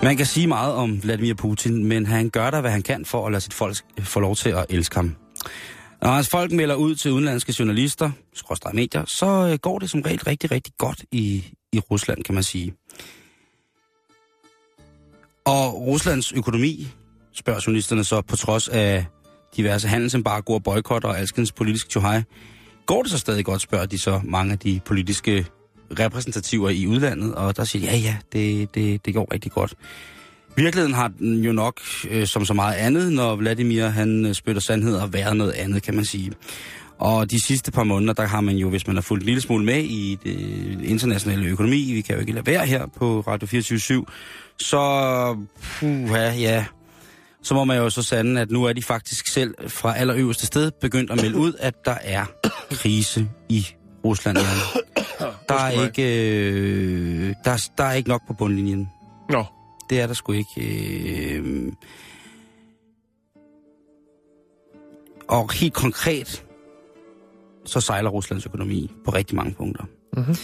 [0.03, 3.25] Man kan sige meget om Vladimir Putin, men han gør der, hvad han kan for
[3.25, 5.15] at lade sit folk få lov til at elske ham.
[6.01, 10.01] Når hans folk melder ud til udenlandske journalister, skråstrej medier, så øh, går det som
[10.01, 11.43] regel rigtig, rigtig godt i,
[11.73, 12.73] i Rusland, kan man sige.
[15.45, 16.87] Og Ruslands økonomi,
[17.33, 19.05] spørger journalisterne så, på trods af
[19.56, 22.22] diverse handelsembargoer, boykotter og alskens politisk tjohaj.
[22.86, 25.46] går det så stadig godt, spørger de så mange af de politiske
[25.98, 29.74] repræsentativer i udlandet, og der siger de, ja, ja, det, det, det går rigtig godt.
[30.56, 31.80] Virkeligheden har den jo nok,
[32.10, 35.82] øh, som så meget andet, når Vladimir han øh, spytter spytter sandheder, været noget andet,
[35.82, 36.32] kan man sige.
[36.98, 39.40] Og de sidste par måneder, der har man jo, hvis man har fulgt en lille
[39.40, 43.46] smule med i det internationale økonomi, vi kan jo ikke lade være her på Radio
[43.46, 44.04] 24
[44.58, 46.64] så, puha, ja,
[47.42, 50.70] så må man jo så sande, at nu er de faktisk selv fra allerøverste sted
[50.70, 52.24] begyndt at melde ud, at der er
[52.70, 53.66] krise i
[54.04, 54.36] Rusland.
[55.48, 58.88] Der er ikke, øh, der, der er ikke nok på bundlinjen.
[59.30, 59.44] Nå,
[59.90, 60.60] Det er der sgu ikke.
[61.36, 61.72] Øh...
[65.28, 66.44] Og helt konkret,
[67.64, 69.84] så sejler Ruslands økonomi på rigtig mange punkter.
[70.16, 70.36] Mhm.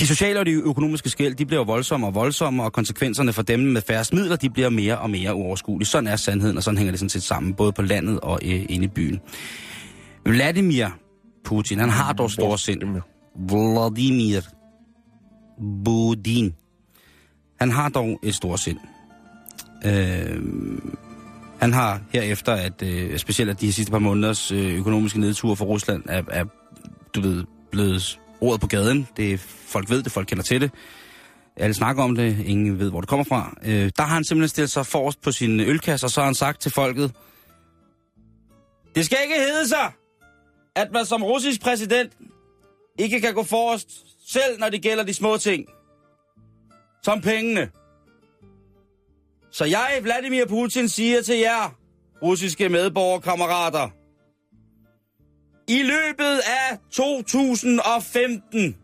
[0.00, 3.60] De sociale og de økonomiske skæld, de bliver voldsomme og voldsomme, og konsekvenserne for dem
[3.60, 5.86] med færrest midler, de bliver mere og mere uoverskuelige.
[5.86, 8.66] Sådan er sandheden, og sådan hænger det sådan set sammen, både på landet og øh,
[8.68, 9.20] inde i byen.
[10.26, 10.86] Vladimir
[11.44, 12.82] Putin, han har dog store sind.
[13.48, 14.40] Vladimir
[15.84, 16.54] Putin.
[17.60, 18.78] Han har dog et stort sind.
[19.84, 20.42] Øh,
[21.60, 25.64] han har herefter, at øh, specielt at de sidste par måneders øh, økonomiske nedtur for
[25.64, 26.44] Rusland er, er
[27.14, 29.08] du ved, blevet ordet på gaden.
[29.16, 30.70] Det er, folk ved det, folk kender til det.
[31.56, 33.54] alle snakker om det, ingen ved, hvor det kommer fra.
[33.64, 36.34] Øh, der har han simpelthen stillet sig forrest på sin ølkasse, og så har han
[36.34, 37.12] sagt til folket,
[38.94, 39.92] det skal ikke hedde sig,
[40.76, 42.12] at man som russisk præsident
[42.98, 43.88] ikke kan gå forrest,
[44.32, 45.66] selv når det gælder de små ting.
[47.02, 47.70] Som pengene.
[49.52, 51.74] Så jeg, Vladimir Putin, siger til jer,
[52.22, 53.88] russiske medborgerkammerater,
[55.70, 58.76] i løbet af 2015,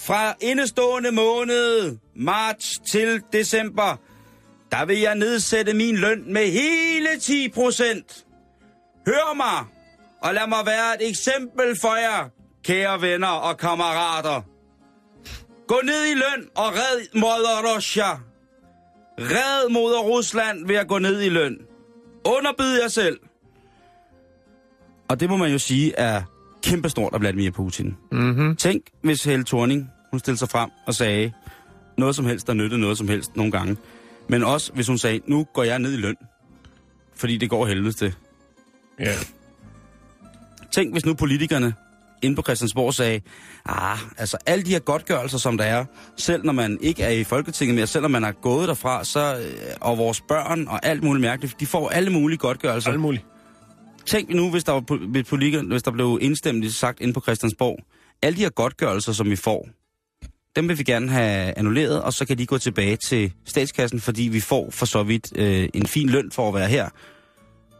[0.00, 3.96] fra indestående måned, marts til december,
[4.70, 8.26] der vil jeg nedsætte min løn med hele 10 procent.
[9.06, 9.64] Hør mig,
[10.22, 12.28] og lad mig være et eksempel for jer,
[12.64, 14.42] kære venner og kammerater.
[15.68, 18.12] Gå ned i løn og red Moder Russia.
[19.18, 21.58] Red Moder Rusland ved at gå ned i løn.
[22.24, 23.18] Underbyd jer selv.
[25.08, 26.22] Og det må man jo sige er
[26.62, 27.96] kæmpestort af Vladimir Putin.
[28.12, 28.56] Mm-hmm.
[28.56, 31.32] Tænk, hvis Helle Thorning, hun stillede sig frem og sagde
[31.98, 33.76] noget som helst, der nyttede noget som helst nogle gange.
[34.28, 36.16] Men også, hvis hun sagde, nu går jeg ned i løn.
[37.14, 38.14] Fordi det går helvedes til.
[39.00, 39.14] Ja.
[40.72, 41.74] Tænk, hvis nu politikerne
[42.22, 43.20] inde på Christiansborg sagde,
[43.64, 45.84] ah, altså alle de her godtgørelser, som der er,
[46.16, 49.36] selv når man ikke er i Folketinget mere, selv når man er gået derfra, så,
[49.38, 52.90] øh, og vores børn og alt muligt mærkeligt, de får alle mulige godtgørelser.
[52.90, 53.24] Alt muligt.
[54.06, 55.28] Tænk nu, hvis der, var, hvis,
[55.68, 57.78] hvis der blev indstemt sagt inde på Christiansborg,
[58.22, 59.68] alle de her godtgørelser, som vi får,
[60.56, 64.22] dem vil vi gerne have annulleret, og så kan de gå tilbage til statskassen, fordi
[64.22, 66.88] vi får for så vidt øh, en fin løn for at være her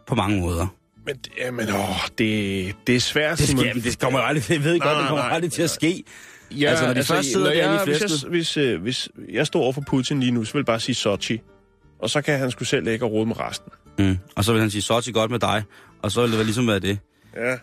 [0.06, 0.66] på mange måder.
[1.06, 4.78] Men, jamen, åh, det, det er svært, Det, skal, jamen, det kommer aldrig, jeg ved
[4.78, 6.04] Nej, godt, det kommer nej, aldrig til at ske.
[6.50, 9.08] Ja, Altså, når de først sidder når derinde i jeg, hvis, jeg, hvis, øh, hvis
[9.32, 11.40] jeg står over for Putin lige nu, så vil jeg bare sige Sochi.
[11.98, 13.72] Og så kan han sgu selv ikke rode med resten.
[13.98, 14.18] Mm.
[14.36, 15.62] Og så vil han sige, Sochi godt med dig,
[16.02, 16.98] og så vil det ligesom være det.
[17.36, 17.56] Ja.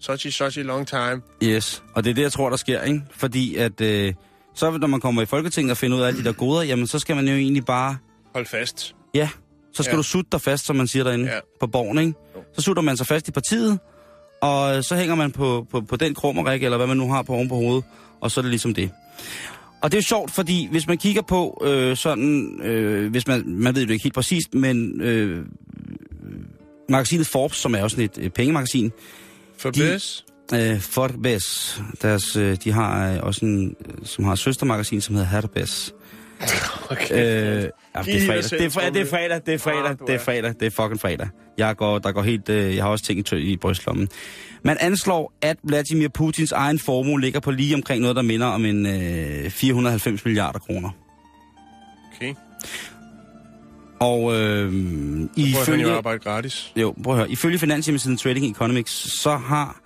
[0.00, 1.20] Sochi, Sochi, long time.
[1.42, 3.02] Yes, og det er det, jeg tror, der sker, ikke?
[3.10, 4.14] Fordi at, øh,
[4.54, 6.86] så når man kommer i Folketinget og finder ud af alle de der goder, jamen
[6.86, 7.96] så skal man jo egentlig bare,
[8.34, 8.94] Hold fast.
[9.14, 9.28] ja,
[9.74, 9.96] så skal Ja.
[9.96, 11.38] du sutte dig fast, som man siger derinde Ja.
[11.60, 12.12] på borgen, ikke?
[12.54, 13.78] Så sutter man sig fast i partiet,
[14.40, 17.32] og så hænger man på, på, på den krummerik, eller hvad man nu har på
[17.34, 17.84] oven på hovedet,
[18.20, 18.90] og så er det ligesom det.
[19.82, 23.42] Og det er jo sjovt, fordi hvis man kigger på øh, sådan, øh, hvis man,
[23.46, 25.46] man ved det ikke helt præcist, men øh,
[26.88, 28.92] magasinet Forbes, som er jo sådan et øh, pengemagasin,
[29.58, 30.24] For De- bedst.
[30.54, 35.14] Øh, Forbes, deres, øh, de har øh, også en, øh, som har et søstermagasin, som
[35.14, 35.94] hedder Hatterbes.
[36.90, 37.12] Okay.
[37.12, 38.50] Øh, ja, det, er fredag.
[38.50, 40.70] Det, er fredag, det er fredag, det er fredag, Ah, det er fredag, det er
[40.70, 41.28] fucking fredag.
[41.58, 44.08] Jeg går, der går helt, øh, jeg har også ting i, i brystlommen.
[44.64, 48.64] Man anslår, at Vladimir Putins egen formue ligger på lige omkring noget, der minder om
[48.64, 50.90] en øh, 490 milliarder kroner.
[52.16, 52.34] okay.
[54.04, 56.72] Og øh, han jo ifølge, arbejde gratis.
[56.76, 59.80] jo, prøv at høre, ifølge finanshjemmesiden Trading Economics, så har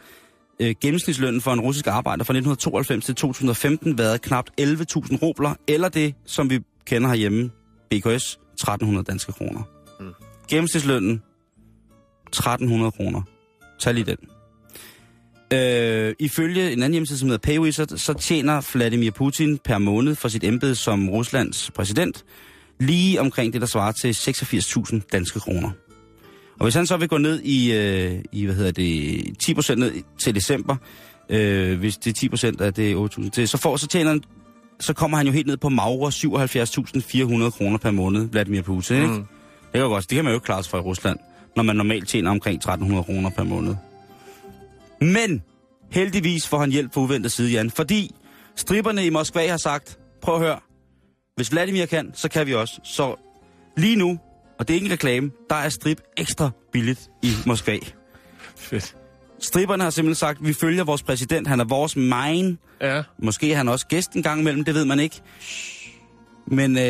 [0.61, 5.89] øh, gennemsnitslønnen for en russisk arbejder fra 1992 til 2015 været knap 11.000 rubler, eller
[5.89, 7.51] det, som vi kender herhjemme,
[7.91, 9.63] BKS, 1.300 danske kroner.
[10.01, 10.07] Mm.
[10.51, 11.23] Gennemsnitslønnen,
[12.37, 13.23] 1.300 kroner.
[13.81, 14.17] Tag lige den.
[15.53, 20.29] Øh, ifølge en anden hjemmeside, som hedder PayWizard, så tjener Vladimir Putin per måned for
[20.29, 22.25] sit embede som Ruslands præsident
[22.81, 25.71] lige omkring det, der svarer til 86.000 danske kroner.
[26.59, 29.79] Og hvis han så vil gå ned i, øh, i hvad hedder det, 10 procent
[29.79, 30.77] ned til december,
[31.29, 34.23] øh, hvis det er 10 procent af det 8.000 til, så, får, så tjener han,
[34.81, 39.09] så kommer han jo helt ned på magre 77.400 kroner per måned, Vladimir Putin, ikke?
[39.09, 39.27] Mm.
[39.73, 41.19] Det kan, godt, det kan man jo ikke klare sig for i Rusland,
[41.57, 43.75] når man normalt tjener omkring 1.300 kroner per måned.
[45.01, 45.43] Men
[45.91, 48.15] heldigvis får han hjælp fra uventet side, Jan, fordi
[48.57, 50.59] stripperne i Moskva har sagt, prøv at høre,
[51.39, 52.81] hvis Vladimir kan, så kan vi også.
[52.85, 53.15] Så
[53.77, 54.19] lige nu,
[54.59, 57.79] og det er ikke en reklame, der er strip ekstra billigt i Moskva.
[58.57, 58.97] Fedt.
[59.39, 62.59] Stripperne har simpelthen sagt, vi følger vores præsident, han er vores main.
[62.81, 63.03] Ja.
[63.23, 65.21] Måske er han også gæst en gang imellem, det ved man ikke.
[66.47, 66.83] Men øh,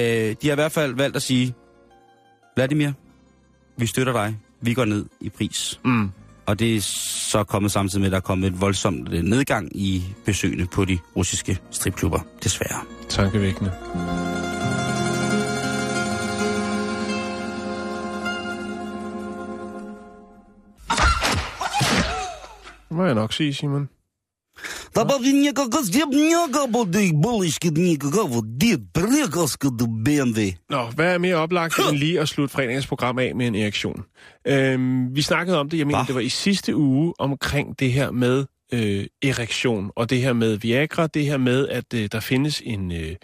[0.42, 1.54] de har i hvert fald valgt at sige,
[2.56, 2.92] Vladimir,
[3.76, 5.80] vi støtter dig, vi går ned i pris.
[5.84, 6.10] Mm.
[6.46, 6.80] Og det er
[7.30, 10.98] så kommet samtidig med, at der er kommet et voldsomt nedgang i besøgende på de
[11.16, 13.71] russiske stripklubber, desværre Tankevækkende.
[22.89, 23.89] Det må jeg nok sige, Simon.
[24.95, 30.39] Der var vi никакого стебняка буде, булочки никакого, дед приказка до BMW.
[30.69, 34.03] Nå, hvad er mere oplagt end lige at slutte fredagens program af med en erektion?
[34.47, 36.07] Øhm, vi snakkede om det, jeg mener, Hva?
[36.07, 40.56] det var i sidste uge, omkring det her med øh, erektion, og det her med
[40.56, 43.16] Viagra, det her med, at øh, der findes en øh,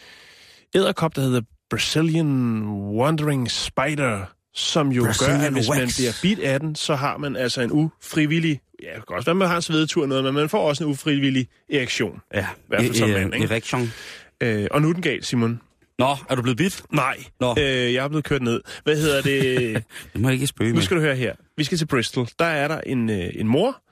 [0.75, 1.41] æderkop, der hedder
[1.71, 4.25] Brazilian Wandering Spider,
[4.55, 5.97] som jo Brazilian gør, at hvis man wax.
[5.97, 9.35] bliver bidt af den, så har man altså en ufrivillig, ja, det kan også være,
[9.35, 12.21] man har en svedetur og noget, men man får også en ufrivillig erektion.
[12.35, 13.47] Ja, hvert fald som mand, ikke?
[13.47, 13.93] Erektion.
[14.41, 15.61] Øh, og nu er den galt, Simon.
[15.99, 16.83] Nå, er du blevet bidt?
[16.93, 17.55] Nej, Nå.
[17.59, 17.65] øh,
[17.95, 18.61] jeg er blevet kørt ned.
[18.85, 19.75] Hvad hedder det?
[20.13, 20.83] Det må jeg ikke spøge nu med.
[20.83, 21.35] skal du høre her.
[21.57, 22.29] Vi skal til Bristol.
[22.39, 23.83] Der er der en, øh, en mor,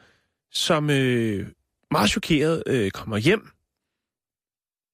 [0.53, 1.47] som øh,
[1.91, 3.49] meget chokeret øh, kommer hjem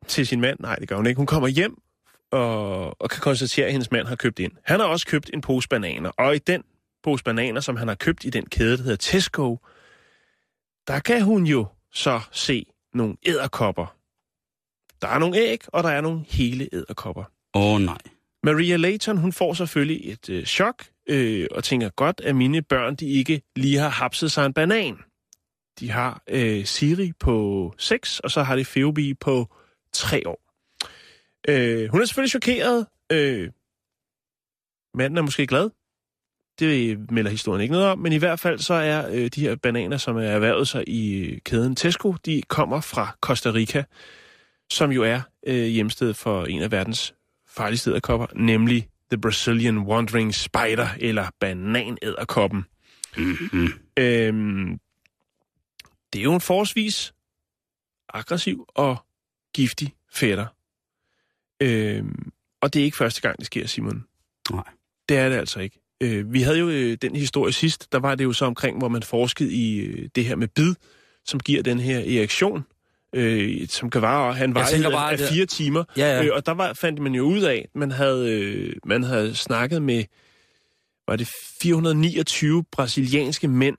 [0.07, 0.59] til sin mand.
[0.61, 1.17] Nej, det gør hun ikke.
[1.17, 1.83] Hun kommer hjem
[2.31, 4.53] og, og kan konstatere, at hendes mand har købt ind.
[4.65, 6.63] Han har også købt en pose bananer, og i den
[7.03, 9.59] pose bananer, som han har købt i den kæde, der hedder Tesco,
[10.87, 13.97] der kan hun jo så se nogle æderkopper.
[15.03, 17.25] Der er nogle æg, og der er nogle hele æderkopper.
[17.55, 17.99] Åh oh, nej.
[18.43, 22.95] Maria Layton, hun får selvfølgelig et øh, chok, øh, og tænker godt, at mine børn,
[22.97, 24.99] de ikke lige har hapset sig en banan.
[25.81, 29.55] De har øh, Siri på 6, og så har de Phoebe på
[29.93, 30.41] 3 år.
[31.49, 32.87] Øh, hun er selvfølgelig chokeret.
[33.12, 33.49] Øh,
[34.95, 35.70] manden er måske glad.
[36.59, 39.57] Det melder historien ikke noget om, men i hvert fald så er øh, de her
[39.57, 43.85] bananer, som er erhvervet sig i øh, kæden Tesco, de kommer fra Costa Rica,
[44.70, 47.14] som jo er øh, hjemsted for en af verdens
[47.47, 52.64] farligste æderkopper, nemlig The Brazilian Wandering Spider, eller bananæderkoppen.
[53.16, 53.68] Mm-hmm.
[53.97, 54.79] Øhm,
[56.13, 57.15] det er jo en forholdsvis
[58.09, 58.97] aggressiv og
[59.55, 60.47] giftig fætter.
[61.63, 64.05] Øhm, og det er ikke første gang, det sker, Simon.
[64.51, 64.65] Nej.
[65.09, 65.81] Det er det altså ikke.
[66.01, 68.89] Øh, vi havde jo øh, den historie sidst, der var det jo så omkring, hvor
[68.89, 70.75] man forskede i øh, det her med bid,
[71.25, 72.65] som giver den her erektion,
[73.15, 75.85] øh, som kan vare, han var af, bare, af fire timer.
[75.97, 76.25] Ja, ja.
[76.25, 79.35] Øh, og der var, fandt man jo ud af, at man havde, øh, man havde
[79.35, 80.05] snakket med,
[81.09, 81.29] var det
[81.61, 83.77] 429 brasilianske mænd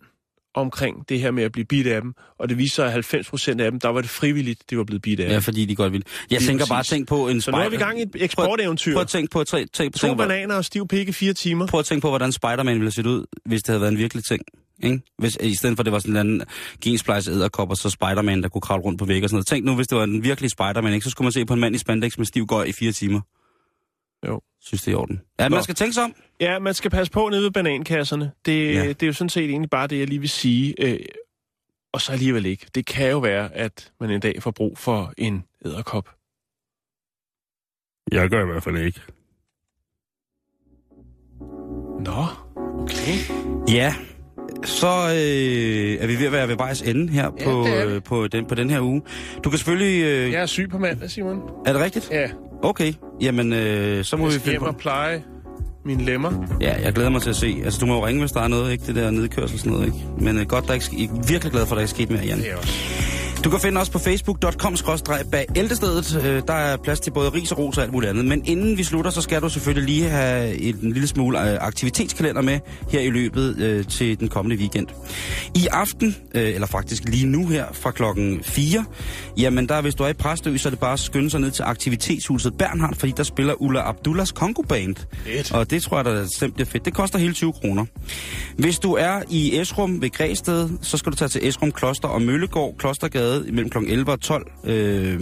[0.61, 3.29] omkring det her med at blive bidt af dem, og det viser sig, at 90
[3.29, 5.41] procent af dem, der var det frivilligt, det var blevet bidt af Ja, dem.
[5.41, 6.03] fordi de godt vil.
[6.31, 6.69] Jeg tænker præcis.
[6.69, 8.93] bare, tænk på en Så nu er vi i gang i et eksporteventyr.
[8.93, 11.33] Prøv at tænke på, tænk, tænk, To tænk, på, bananer og stiv pik i fire
[11.33, 11.67] timer.
[11.67, 13.97] prøv at tænke på, hvordan Spider-Man ville have set ud, hvis det havde været en
[13.97, 14.41] virkelig ting.
[14.83, 15.01] Ikke?
[15.17, 16.41] Hvis, I stedet for, at det var sådan en anden
[16.83, 19.47] gensplice æderkop, og så Spider-Man, der kunne kravle rundt på vægge og sådan noget.
[19.47, 21.03] Tænk nu, hvis det var en virkelig Spider-Man, ikke?
[21.03, 23.21] så skulle man se på en mand i spandex med stiv gøj i fire timer.
[24.27, 24.41] Jo.
[24.61, 25.21] Synes det er i orden.
[25.39, 25.55] Ja, Nå.
[25.55, 26.15] man skal tænke sig om.
[26.39, 28.31] Ja, man skal passe på nede ved banankasserne.
[28.45, 28.87] Det, Ja.
[28.87, 30.75] det er jo sådan set egentlig bare det, jeg lige vil sige.
[30.85, 30.99] Øh,
[31.93, 32.65] og så alligevel ikke.
[32.75, 36.09] Det kan jo være, at man en dag får brug for en æderkop.
[38.11, 39.01] Jeg gør i hvert fald ikke.
[41.99, 42.25] Nå,
[42.83, 43.17] okay.
[43.69, 43.95] Ja,
[44.65, 48.27] så øh, er vi ved at være ved vejs ende her Ja, på, øh, på,
[48.27, 49.01] den, på den her uge.
[49.43, 50.03] Du kan selvfølgelig...
[50.03, 51.41] Øh, Jeg er syg på mandag, Simon.
[51.65, 52.09] Er det rigtigt?
[52.11, 52.29] Ja,
[52.63, 54.71] Okay, jamen øh, så må jeg vi finde på...
[54.71, 55.23] pleje
[55.85, 56.31] mine lemmer.
[56.61, 57.61] Ja, jeg glæder mig til at se.
[57.63, 58.85] Altså, du må jo ringe, hvis der er noget, ikke?
[58.87, 59.97] Det der nedkørsel sådan noget, ikke?
[60.17, 62.09] Men øh, godt, der ikke jeg er virkelig glad for, at der ikke er sket
[62.09, 62.37] mere, Jan.
[62.37, 63.18] Det er også.
[63.43, 64.75] Du kan finde os på facebook.com
[65.31, 66.23] bag ældestedet.
[66.25, 68.25] Øh, Der er plads til både ris og ros og alt muligt andet.
[68.25, 72.41] Men inden vi slutter, så skal du selvfølgelig lige have en lille smule øh, aktivitetskalender
[72.41, 72.59] med
[72.89, 74.87] her i løbet øh, til den kommende weekend.
[75.55, 78.85] I aften, eller faktisk lige nu her fra klokken 4,
[79.37, 81.51] jamen der hvis du er i Præstø, så er det bare at skynde sig ned
[81.51, 84.95] til aktivitetshuset Bernhard, fordi der spiller Ulla Abdullahs Congo Band.
[85.25, 85.51] Fedt.
[85.51, 86.85] Og det tror jeg, der er er fedt.
[86.85, 87.85] Det koster hele 20 kroner.
[88.57, 92.21] Hvis du er i Esrum ved Græsted, så skal du tage til Esrum Kloster og
[92.21, 93.77] Møllegård Klostergade mellem kl.
[93.77, 94.51] 11 og 12.
[94.63, 95.19] Øh,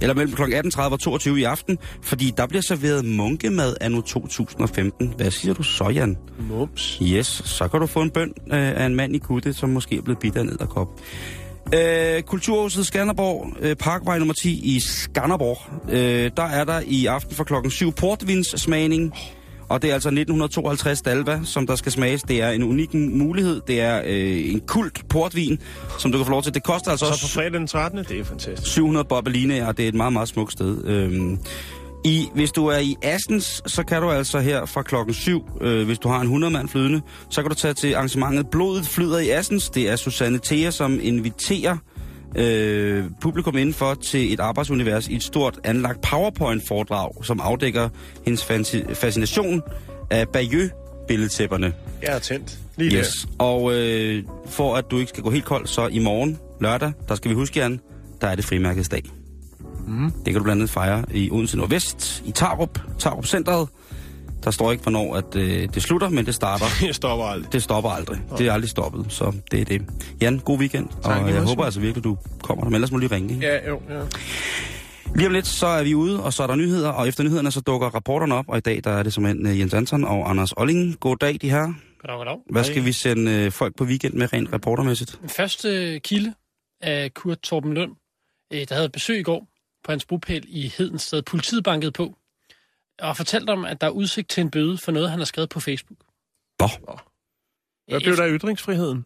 [0.00, 0.42] eller mellem kl.
[0.42, 5.14] 18.30 og 22 i aften, fordi der bliver serveret munkemad anno 2015.
[5.16, 6.16] Hvad siger du så, Jan?
[6.50, 6.98] Mums.
[7.02, 9.96] Yes, så kan du få en bøn øh, af en mand i kutte, som måske
[9.96, 10.88] er blevet bidt af en edderkop.
[11.74, 15.58] Øh, Kulturhuset Skanderborg, øh, Parkvej nummer 10 i Skanderborg.
[15.92, 19.12] Øh, der er der i aften fra klokken 7 portvinssmagning.
[19.68, 22.22] Og det er altså 1952 Dalva, som der skal smages.
[22.22, 23.60] Det er en unik mulighed.
[23.66, 25.58] Det er øh, en kult portvin,
[25.98, 26.54] som du kan få lov til.
[26.54, 27.98] Det koster altså Så også på fredag den 13.
[27.98, 28.72] Det er fantastisk.
[28.72, 30.84] 700 bobbeline, og det er et meget, meget smukt sted.
[30.84, 31.38] Øhm,
[32.04, 35.86] i, hvis du er i Assens, så kan du altså her fra klokken 7, øh,
[35.86, 37.00] hvis du har en 100-mand flydende,
[37.30, 39.70] så kan du tage til arrangementet Blodet flyder i Assens.
[39.70, 41.76] Det er Susanne Thea, som inviterer
[42.34, 47.88] øh, publikum indenfor til et arbejdsunivers i et stort anlagt PowerPoint-foredrag, som afdækker
[48.24, 48.44] hendes
[48.94, 49.62] fascination
[50.10, 51.72] af Bayeux-billedtæpperne.
[52.02, 52.58] Jeg er tændt.
[52.76, 53.26] Lige Yes.
[53.38, 57.14] Og øh, for at du ikke skal gå helt kold, så i morgen, lørdag, der
[57.14, 57.80] skal vi huske, Jan,
[58.20, 59.02] der er det frimærkets dag.
[59.86, 60.10] Mm.
[60.10, 63.68] Det kan du blandt andet fejre i Odense Nordvest, i Tarup, Tarup Centret.
[64.46, 66.64] Der står ikke, hvornår at, øh, det slutter, men det starter.
[66.86, 67.52] Jeg stopper aldrig.
[67.52, 68.18] Det stopper aldrig.
[68.38, 69.82] Det er aldrig stoppet, så det er det.
[70.20, 70.88] Jan, god weekend.
[71.02, 71.64] Tak, og jeg håber Simon.
[71.64, 72.70] altså virkelig, du kommer der.
[72.70, 73.34] Men ellers må du lige ringe.
[73.34, 73.46] Ikke?
[73.46, 74.00] Ja, jo, ja.
[75.14, 76.88] Lige om lidt, så er vi ude, og så er der nyheder.
[76.88, 78.44] Og efter nyhederne, så dukker rapporterne op.
[78.48, 81.00] Og i dag, der er det som en Jens Anton og Anders Olling.
[81.00, 81.72] God dag, de her.
[82.00, 82.38] Goddag, goddag.
[82.50, 85.18] Hvad skal vi sende øh, folk på weekend med rent reportermæssigt?
[85.20, 86.34] Den første kilde
[86.80, 87.92] af Kurt Torben Lund,
[88.52, 89.46] øh, der havde besøg i går
[89.84, 91.22] på hans bopæl i Hedensted.
[91.22, 92.14] Politiet bankede på
[92.98, 95.48] og fortalte om, at der er udsigt til en bøde for noget, han har skrevet
[95.50, 95.98] på Facebook.
[96.60, 96.68] Nå,
[97.88, 99.04] Hvad blev der af ytringsfriheden?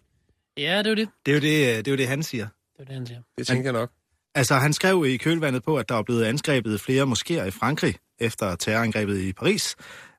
[0.56, 1.08] Ja, det er jo det.
[1.26, 2.44] Det er jo det, øh, det, er jo det han siger.
[2.46, 3.20] Det er jo det, han siger.
[3.38, 3.90] Det tænker jeg nok.
[4.34, 7.94] Altså, han skrev i kølvandet på, at der er blevet angrebet flere moskéer i Frankrig
[8.18, 9.76] efter terrorangrebet i Paris.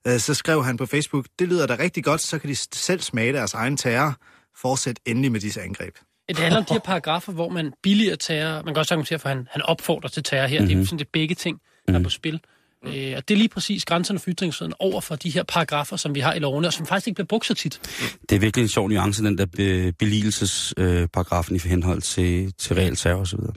[0.07, 2.99] Øh, Så skrev han på Facebook, det lyder da rigtig godt, så kan de selv
[3.01, 4.15] smage deres egen terror.
[4.57, 5.95] Fortsæt endelig med disse angreb.
[6.30, 8.55] Det handler om de her paragrafer, hvor man billiger terror.
[8.63, 10.59] Man kan også argumentere for, at han, han opfordrer til terror her.
[10.59, 10.76] Mm-hmm.
[10.76, 12.41] Det er sådan det er begge ting, der er på spil.
[12.84, 12.91] Mm.
[12.93, 16.15] Øh, og det er lige præcis grænserne for ytringsfriheden over for de her paragrafer, som
[16.15, 17.79] vi har i lovene, og som faktisk ikke bliver brugt så tit.
[17.84, 18.05] Mm.
[18.29, 22.75] Det er virkelig en sjov nuance, den der be- beligelsesparagrafen øh, i henhold til, til
[22.75, 23.53] reelt terror og så videre.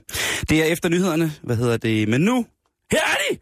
[0.49, 2.47] Det er efter nyhederne, hvad hedder det, men nu,
[2.93, 3.39] her er de!